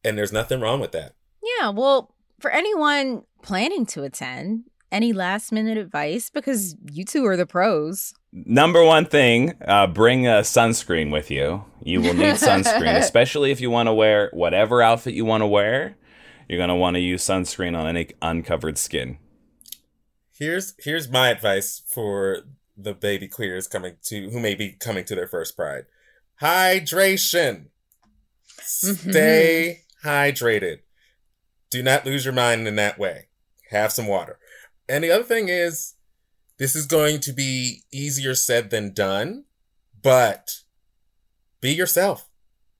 And 0.03 0.17
there's 0.17 0.31
nothing 0.31 0.61
wrong 0.61 0.79
with 0.79 0.91
that. 0.93 1.15
Yeah, 1.59 1.69
well, 1.69 2.15
for 2.39 2.49
anyone 2.51 3.23
planning 3.41 3.85
to 3.87 4.03
attend, 4.03 4.63
any 4.91 5.13
last 5.13 5.51
minute 5.51 5.77
advice? 5.77 6.29
Because 6.29 6.75
you 6.91 7.05
two 7.05 7.25
are 7.25 7.37
the 7.37 7.45
pros. 7.45 8.13
Number 8.31 8.83
one 8.83 9.05
thing, 9.05 9.53
uh, 9.65 9.87
bring 9.87 10.27
a 10.27 10.41
sunscreen 10.41 11.11
with 11.11 11.31
you. 11.31 11.63
You 11.83 12.01
will 12.01 12.13
need 12.13 12.23
sunscreen, 12.35 12.95
especially 12.95 13.51
if 13.51 13.61
you 13.61 13.69
want 13.69 13.87
to 13.87 13.93
wear 13.93 14.29
whatever 14.33 14.81
outfit 14.81 15.13
you 15.13 15.25
want 15.25 15.41
to 15.41 15.47
wear. 15.47 15.95
You're 16.49 16.57
going 16.57 16.69
to 16.69 16.75
want 16.75 16.95
to 16.95 16.99
use 16.99 17.23
sunscreen 17.23 17.77
on 17.77 17.87
any 17.87 18.09
uncovered 18.23 18.79
skin. 18.79 19.19
Here's 20.35 20.73
here's 20.79 21.09
my 21.09 21.29
advice 21.29 21.83
for 21.87 22.39
the 22.75 22.93
baby 22.93 23.27
queers 23.27 23.67
coming 23.67 23.97
to 24.05 24.29
who 24.31 24.39
may 24.39 24.55
be 24.55 24.71
coming 24.71 25.05
to 25.05 25.15
their 25.15 25.27
first 25.27 25.55
pride. 25.55 25.85
Hydration. 26.41 27.67
Mm-hmm. 28.57 29.11
Stay 29.11 29.81
hydrated. 30.03 30.79
Do 31.69 31.83
not 31.83 32.05
lose 32.05 32.25
your 32.25 32.33
mind 32.33 32.67
in 32.67 32.77
that 32.77 32.97
way. 32.97 33.27
Have 33.69 33.91
some 33.91 34.07
water. 34.07 34.39
And 34.87 35.03
the 35.03 35.11
other 35.11 35.23
thing 35.23 35.49
is, 35.49 35.95
this 36.57 36.75
is 36.75 36.87
going 36.87 37.19
to 37.21 37.33
be 37.33 37.83
easier 37.91 38.33
said 38.33 38.71
than 38.71 38.93
done, 38.93 39.43
but 40.01 40.61
be 41.61 41.71
yourself. 41.71 42.27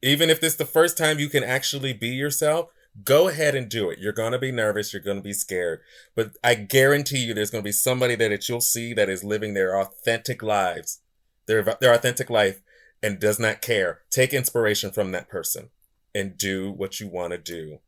Even 0.02 0.30
if 0.30 0.42
this 0.42 0.54
is 0.54 0.58
the 0.58 0.66
first 0.66 0.98
time 0.98 1.20
you 1.20 1.30
can 1.30 1.44
actually 1.44 1.94
be 1.94 2.08
yourself, 2.08 2.70
go 3.04 3.28
ahead 3.28 3.56
and 3.56 3.70
do 3.70 3.90
it. 3.90 4.00
You're 4.00 4.14
going 4.14 4.32
to 4.32 4.40
be 4.40 4.52
nervous. 4.52 4.94
You're 4.94 5.02
going 5.02 5.18
to 5.18 5.24
be 5.24 5.34
scared. 5.34 5.82
But 6.16 6.38
I 6.44 6.56
guarantee 6.56 7.20
you 7.20 7.34
there's 7.34 7.52
going 7.52 7.64
to 7.64 7.68
be 7.68 7.72
somebody 7.72 8.16
that 8.16 8.50
you'll 8.50 8.62
see 8.62 8.94
that 8.94 9.10
is 9.10 9.24
living 9.24 9.54
their 9.54 9.80
authentic 9.80 10.42
lives, 10.42 11.02
their, 11.46 11.62
their 11.62 11.94
authentic 11.94 12.30
life, 12.30 12.62
and 13.02 13.20
does 13.20 13.40
not 13.40 13.62
care. 13.62 14.02
Take 14.10 14.34
inspiration 14.34 14.92
from 14.92 15.12
that 15.12 15.30
person 15.30 15.70
and 16.14 16.38
do 16.38 16.72
what 16.72 17.00
you 17.00 17.08
want 17.08 17.32
to 17.32 17.38
do. 17.38 17.80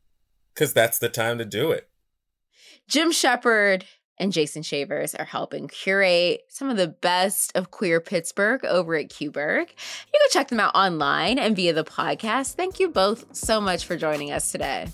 Because 0.54 0.74
that's 0.74 1.00
the 1.00 1.10
time 1.10 1.38
to 1.38 1.46
do 1.46 1.72
it. 1.72 1.90
Jim 2.88 3.12
Sheppard 3.12 3.86
and 4.18 4.32
Jason 4.32 4.62
Shavers 4.62 5.16
are 5.16 5.26
helping 5.26 5.68
curate 5.68 6.42
some 6.48 6.70
of 6.70 6.78
the 6.78 6.88
best 6.88 7.52
of 7.56 7.72
queer 7.72 8.00
Pittsburgh 8.00 8.64
over 8.66 8.96
at 8.96 9.10
QBurgh. 9.10 9.70
You 9.70 10.20
can 10.20 10.30
check 10.32 10.50
them 10.50 10.60
out 10.60 10.76
online 10.76 11.40
and 11.40 11.56
via 11.56 11.74
the 11.74 11.84
podcast. 11.84 12.56
Thank 12.56 12.80
you 12.80 12.90
both 12.90 13.36
so 13.36 13.60
much 13.60 13.86
for 13.86 13.98
joining 13.98 14.32
us 14.32 14.52
today. 14.52 14.88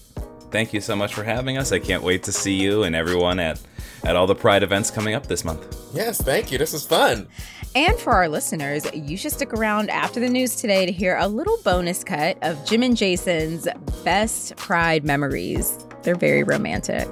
Thank 0.49 0.73
you 0.73 0.79
so 0.79 0.95
much 0.95 1.13
for 1.13 1.23
having 1.23 1.57
us. 1.57 1.71
I 1.71 1.79
can't 1.79 2.03
wait 2.03 2.23
to 2.23 2.31
see 2.31 2.53
you 2.53 2.83
and 2.83 2.95
everyone 2.95 3.39
at 3.39 3.59
at 4.03 4.15
all 4.15 4.27
the 4.27 4.35
Pride 4.35 4.63
events 4.63 4.89
coming 4.89 5.13
up 5.13 5.27
this 5.27 5.43
month. 5.43 5.75
Yes, 5.93 6.21
thank 6.21 6.51
you. 6.51 6.57
This 6.57 6.73
was 6.73 6.85
fun. 6.85 7.27
And 7.75 7.97
for 7.99 8.13
our 8.13 8.29
listeners, 8.29 8.85
you 8.93 9.17
should 9.17 9.33
stick 9.33 9.53
around 9.53 9.89
after 9.89 10.19
the 10.19 10.29
news 10.29 10.55
today 10.55 10.85
to 10.85 10.91
hear 10.91 11.17
a 11.17 11.27
little 11.27 11.57
bonus 11.63 12.03
cut 12.03 12.37
of 12.41 12.63
Jim 12.65 12.83
and 12.83 12.95
Jason's 12.95 13.67
best 14.03 14.55
Pride 14.55 15.03
memories. 15.03 15.77
They're 16.03 16.15
very 16.15 16.43
romantic. 16.43 17.07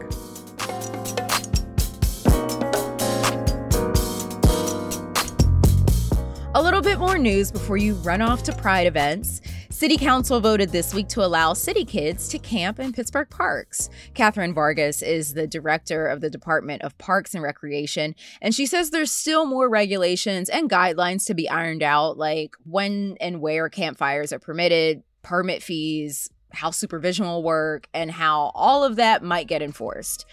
A 6.58 6.64
little 6.64 6.82
bit 6.82 7.00
more 7.00 7.18
news 7.18 7.52
before 7.52 7.76
you 7.76 7.96
run 7.96 8.22
off 8.22 8.44
to 8.44 8.54
Pride 8.54 8.88
events. 8.88 9.42
City 9.70 9.98
Council 9.98 10.40
voted 10.40 10.70
this 10.70 10.94
week 10.94 11.10
to 11.10 11.22
allow 11.22 11.52
city 11.52 11.84
kids 11.84 12.30
to 12.30 12.40
camp 12.40 12.80
in 12.80 12.94
Pittsburgh 12.94 13.30
parks. 13.30 13.90
Catherine 14.14 14.54
Vargas 14.54 15.02
is 15.02 15.34
the 15.34 15.48
director 15.48 16.08
of 16.08 16.22
the 16.22 16.30
Department 16.30 16.82
of 16.82 16.98
Parks 16.98 17.34
and 17.34 17.44
Recreation, 17.44 18.16
and 18.42 18.56
she 18.56 18.66
says 18.66 18.90
there's 18.90 19.12
still 19.12 19.46
more 19.46 19.68
regulations 19.68 20.48
and 20.48 20.70
guidelines 20.70 21.26
to 21.26 21.34
be 21.34 21.50
ironed 21.50 21.84
out, 21.84 22.18
like 22.18 22.56
when 22.64 23.18
and 23.20 23.42
where 23.42 23.68
campfires 23.68 24.32
are 24.32 24.40
permitted, 24.40 25.04
permit 25.24 25.62
fees, 25.62 26.30
how 26.54 26.72
supervision 26.72 27.26
will 27.26 27.44
work, 27.44 27.90
and 27.94 28.12
how 28.12 28.54
all 28.56 28.86
of 28.86 28.96
that 28.96 29.22
might 29.22 29.50
get 29.50 29.62
enforced. 29.62 30.26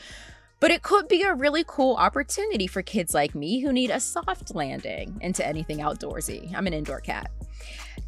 But 0.62 0.70
it 0.70 0.82
could 0.82 1.08
be 1.08 1.22
a 1.22 1.34
really 1.34 1.64
cool 1.66 1.96
opportunity 1.96 2.68
for 2.68 2.82
kids 2.82 3.14
like 3.14 3.34
me 3.34 3.58
who 3.58 3.72
need 3.72 3.90
a 3.90 3.98
soft 3.98 4.54
landing 4.54 5.18
into 5.20 5.44
anything 5.44 5.78
outdoorsy. 5.78 6.54
I'm 6.54 6.68
an 6.68 6.72
indoor 6.72 7.00
cat. 7.00 7.32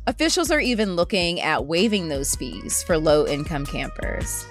Officials 0.07 0.53
are 0.53 0.61
even 0.61 0.95
looking 0.95 1.41
at 1.41 1.67
waiving 1.67 2.11
those 2.11 2.37
fees 2.37 2.81
for 2.85 2.97
low 2.97 3.27
income 3.27 3.67
campers. 3.67 4.47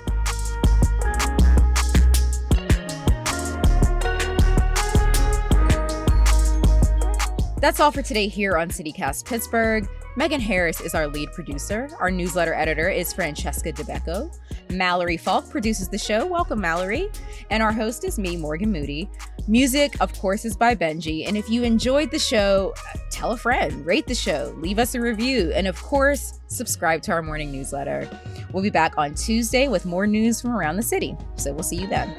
That's 7.61 7.79
all 7.79 7.93
for 7.93 8.01
today 8.01 8.27
here 8.27 8.57
on 8.57 8.67
CityCast 8.67 9.23
Pittsburgh. 9.23 9.87
Megan 10.17 10.41
Harris 10.41 10.81
is 10.81 10.93
our 10.93 11.07
lead 11.07 11.31
producer. 11.31 11.87
Our 12.01 12.11
newsletter 12.11 12.53
editor 12.53 12.89
is 12.89 13.13
Francesca 13.13 13.71
Dabecco. 13.71 14.29
Mallory 14.69 15.17
Falk 15.17 15.49
produces 15.49 15.89
the 15.89 15.97
show. 15.97 16.25
Welcome, 16.25 16.61
Mallory. 16.61 17.09
And 17.49 17.61
our 17.61 17.71
host 17.71 18.03
is 18.03 18.17
me, 18.17 18.37
Morgan 18.37 18.71
Moody. 18.71 19.09
Music, 19.47 19.95
of 19.99 20.17
course, 20.19 20.45
is 20.45 20.55
by 20.55 20.73
Benji. 20.75 21.27
And 21.27 21.37
if 21.37 21.49
you 21.49 21.63
enjoyed 21.63 22.11
the 22.11 22.19
show, 22.19 22.73
tell 23.09 23.31
a 23.31 23.37
friend, 23.37 23.85
rate 23.85 24.07
the 24.07 24.15
show, 24.15 24.53
leave 24.57 24.79
us 24.79 24.95
a 24.95 25.01
review, 25.01 25.51
and 25.53 25.67
of 25.67 25.81
course, 25.81 26.39
subscribe 26.47 27.01
to 27.03 27.11
our 27.11 27.21
morning 27.21 27.51
newsletter. 27.51 28.09
We'll 28.51 28.63
be 28.63 28.69
back 28.69 28.97
on 28.97 29.15
Tuesday 29.15 29.67
with 29.67 29.85
more 29.85 30.07
news 30.07 30.41
from 30.41 30.51
around 30.51 30.77
the 30.77 30.83
city. 30.83 31.17
So 31.35 31.53
we'll 31.53 31.63
see 31.63 31.77
you 31.77 31.87
then. 31.87 32.15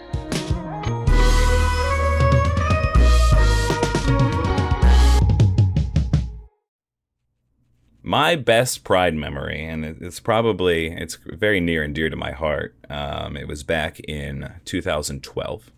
My 8.05 8.37
best 8.37 8.85
pride 8.85 9.15
memory 9.15 9.65
and 9.65 9.83
it's 9.83 10.21
probably 10.21 10.89
it's 10.89 11.17
very 11.25 11.59
near 11.59 11.83
and 11.83 11.95
dear 11.95 12.11
to 12.11 12.17
my 12.17 12.33
heart 12.33 12.77
um, 12.91 13.35
it 13.35 13.49
was 13.49 13.63
back 13.63 13.99
in 14.01 14.53
2012 14.67 15.73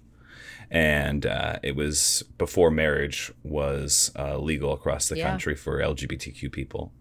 and 0.69 1.25
uh, 1.25 1.57
it 1.63 1.77
was 1.77 2.25
before 2.37 2.69
marriage 2.69 3.33
was 3.45 4.11
uh, 4.19 4.37
legal 4.37 4.73
across 4.73 5.09
the 5.09 5.17
yeah. 5.17 5.31
country 5.31 5.55
for 5.55 5.79
lgbtq 5.79 6.51
people 6.51 6.93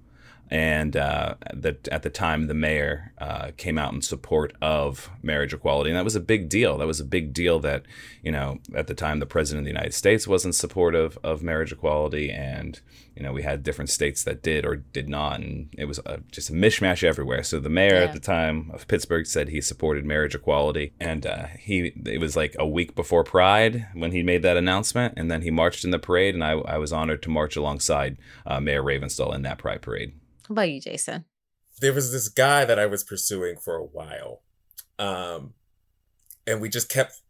and 0.51 0.95
uh, 0.95 1.35
that 1.53 1.87
at 1.87 2.03
the 2.03 2.09
time 2.09 2.47
the 2.47 2.53
mayor 2.53 3.13
uh, 3.17 3.51
came 3.57 3.77
out 3.77 3.93
in 3.93 4.01
support 4.01 4.53
of 4.61 5.09
marriage 5.23 5.53
equality, 5.53 5.89
and 5.89 5.97
that 5.97 6.03
was 6.03 6.15
a 6.15 6.19
big 6.19 6.49
deal. 6.49 6.77
That 6.77 6.87
was 6.87 6.99
a 6.99 7.05
big 7.05 7.33
deal 7.33 7.59
that 7.59 7.83
you 8.21 8.31
know 8.31 8.59
at 8.75 8.87
the 8.87 8.93
time 8.93 9.19
the 9.19 9.25
president 9.25 9.61
of 9.61 9.65
the 9.65 9.71
United 9.77 9.93
States 9.93 10.27
wasn't 10.27 10.55
supportive 10.55 11.17
of 11.23 11.41
marriage 11.41 11.71
equality, 11.71 12.29
and 12.29 12.79
you 13.15 13.23
know 13.23 13.33
we 13.33 13.41
had 13.41 13.63
different 13.63 13.89
states 13.89 14.23
that 14.23 14.43
did 14.43 14.65
or 14.65 14.75
did 14.75 15.09
not, 15.09 15.39
and 15.39 15.69
it 15.77 15.85
was 15.85 15.99
a, 16.05 16.19
just 16.31 16.51
a 16.51 16.53
mishmash 16.53 17.03
everywhere. 17.03 17.43
So 17.43 17.59
the 17.59 17.69
mayor 17.69 17.95
yeah. 17.95 18.03
at 18.03 18.13
the 18.13 18.19
time 18.19 18.69
of 18.71 18.87
Pittsburgh 18.87 19.25
said 19.25 19.49
he 19.49 19.61
supported 19.61 20.05
marriage 20.05 20.35
equality, 20.35 20.93
and 20.99 21.25
uh, 21.25 21.47
he 21.59 21.91
it 22.05 22.19
was 22.19 22.35
like 22.35 22.55
a 22.59 22.67
week 22.67 22.93
before 22.93 23.23
Pride 23.23 23.87
when 23.93 24.11
he 24.11 24.21
made 24.21 24.43
that 24.43 24.57
announcement, 24.57 25.15
and 25.17 25.31
then 25.31 25.41
he 25.41 25.49
marched 25.49 25.83
in 25.83 25.89
the 25.89 25.99
parade, 25.99 26.35
and 26.35 26.43
I, 26.43 26.51
I 26.51 26.77
was 26.77 26.93
honored 26.93 27.23
to 27.23 27.29
march 27.29 27.55
alongside 27.55 28.17
uh, 28.45 28.59
Mayor 28.59 28.83
Ravenstahl 28.83 29.33
in 29.33 29.41
that 29.41 29.57
Pride 29.57 29.81
parade. 29.81 30.13
How 30.47 30.53
about 30.53 30.69
you, 30.69 30.79
Jason? 30.79 31.25
There 31.81 31.93
was 31.93 32.11
this 32.11 32.29
guy 32.29 32.65
that 32.65 32.79
I 32.79 32.85
was 32.85 33.03
pursuing 33.03 33.57
for 33.57 33.75
a 33.75 33.83
while. 33.83 34.41
Um, 34.97 35.53
and 36.47 36.61
we 36.61 36.69
just 36.69 36.89
kept 36.89 37.21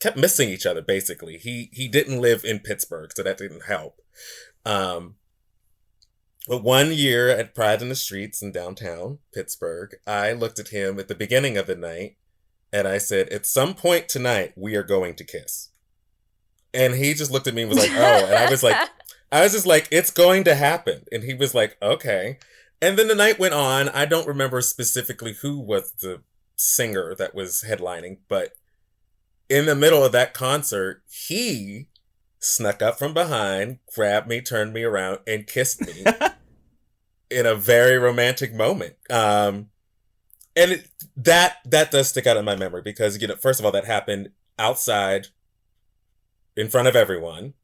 kept 0.00 0.16
missing 0.16 0.48
each 0.48 0.66
other 0.66 0.82
basically. 0.82 1.38
He 1.38 1.70
he 1.72 1.88
didn't 1.88 2.20
live 2.20 2.44
in 2.44 2.60
Pittsburgh, 2.60 3.10
so 3.14 3.22
that 3.22 3.38
didn't 3.38 3.64
help. 3.64 4.00
Um, 4.64 5.16
but 6.48 6.62
one 6.62 6.92
year 6.92 7.28
at 7.28 7.54
Pride 7.54 7.82
in 7.82 7.88
the 7.88 7.94
Streets 7.94 8.42
in 8.42 8.50
downtown 8.50 9.18
Pittsburgh, 9.32 9.94
I 10.06 10.32
looked 10.32 10.58
at 10.58 10.68
him 10.68 10.98
at 10.98 11.08
the 11.08 11.14
beginning 11.14 11.56
of 11.56 11.66
the 11.66 11.76
night 11.76 12.16
and 12.72 12.88
I 12.88 12.98
said, 12.98 13.28
At 13.28 13.46
some 13.46 13.74
point 13.74 14.08
tonight, 14.08 14.52
we 14.56 14.74
are 14.74 14.82
going 14.82 15.14
to 15.14 15.24
kiss. 15.24 15.68
And 16.74 16.94
he 16.94 17.14
just 17.14 17.30
looked 17.30 17.46
at 17.46 17.54
me 17.54 17.62
and 17.62 17.68
was 17.68 17.78
like, 17.78 17.92
Oh. 17.92 18.26
And 18.26 18.34
I 18.34 18.50
was 18.50 18.62
like, 18.62 18.76
I 19.32 19.42
was 19.42 19.52
just 19.52 19.66
like, 19.66 19.88
it's 19.90 20.10
going 20.10 20.44
to 20.44 20.54
happen. 20.54 21.04
And 21.10 21.24
he 21.24 21.32
was 21.32 21.54
like, 21.54 21.78
okay. 21.80 22.38
And 22.82 22.98
then 22.98 23.08
the 23.08 23.14
night 23.14 23.38
went 23.38 23.54
on. 23.54 23.88
I 23.88 24.04
don't 24.04 24.28
remember 24.28 24.60
specifically 24.60 25.32
who 25.40 25.58
was 25.58 25.92
the 26.00 26.20
singer 26.54 27.14
that 27.14 27.34
was 27.34 27.64
headlining, 27.66 28.18
but 28.28 28.52
in 29.48 29.64
the 29.66 29.74
middle 29.74 30.04
of 30.04 30.12
that 30.12 30.34
concert, 30.34 31.02
he 31.08 31.88
snuck 32.38 32.82
up 32.82 32.98
from 32.98 33.14
behind, 33.14 33.78
grabbed 33.94 34.28
me, 34.28 34.42
turned 34.42 34.74
me 34.74 34.82
around, 34.82 35.20
and 35.26 35.46
kissed 35.46 35.80
me 35.80 36.04
in 37.30 37.46
a 37.46 37.54
very 37.54 37.96
romantic 37.96 38.52
moment. 38.52 38.96
Um, 39.08 39.70
and 40.54 40.72
it, 40.72 40.88
that 41.16 41.56
that 41.64 41.90
does 41.90 42.08
stick 42.08 42.26
out 42.26 42.36
in 42.36 42.44
my 42.44 42.56
memory 42.56 42.82
because 42.82 43.20
you 43.20 43.26
know, 43.26 43.36
first 43.36 43.58
of 43.58 43.64
all, 43.64 43.72
that 43.72 43.86
happened 43.86 44.30
outside, 44.58 45.28
in 46.54 46.68
front 46.68 46.88
of 46.88 46.96
everyone, 46.96 47.54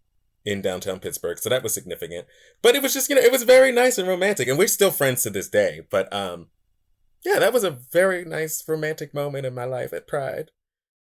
in 0.49 0.63
downtown 0.63 0.99
Pittsburgh, 0.99 1.39
so 1.39 1.49
that 1.51 1.63
was 1.63 1.75
significant. 1.75 2.27
But 2.63 2.75
it 2.75 2.83
was 2.83 2.95
just 2.95 3.09
you 3.09 3.17
know, 3.17 3.23
it 3.23 3.33
was 3.33 3.43
very 3.43 3.71
nice 3.71 3.99
and 3.99 4.09
romantic, 4.09 4.49
and 4.49 4.59
we're 4.59 4.69
still 4.69 4.91
friends 4.91 5.23
to 5.23 5.31
this 5.31 5.49
day. 5.49 5.83
But 5.91 6.13
um, 6.13 6.49
yeah, 7.25 7.39
that 7.39 7.53
was 7.53 7.65
a 7.65 7.71
very 7.71 8.25
nice 8.25 8.65
romantic 8.67 9.13
moment 9.13 9.47
in 9.47 9.55
my 9.55 9.65
life 9.65 9.93
at 9.93 10.07
Pride. 10.07 10.51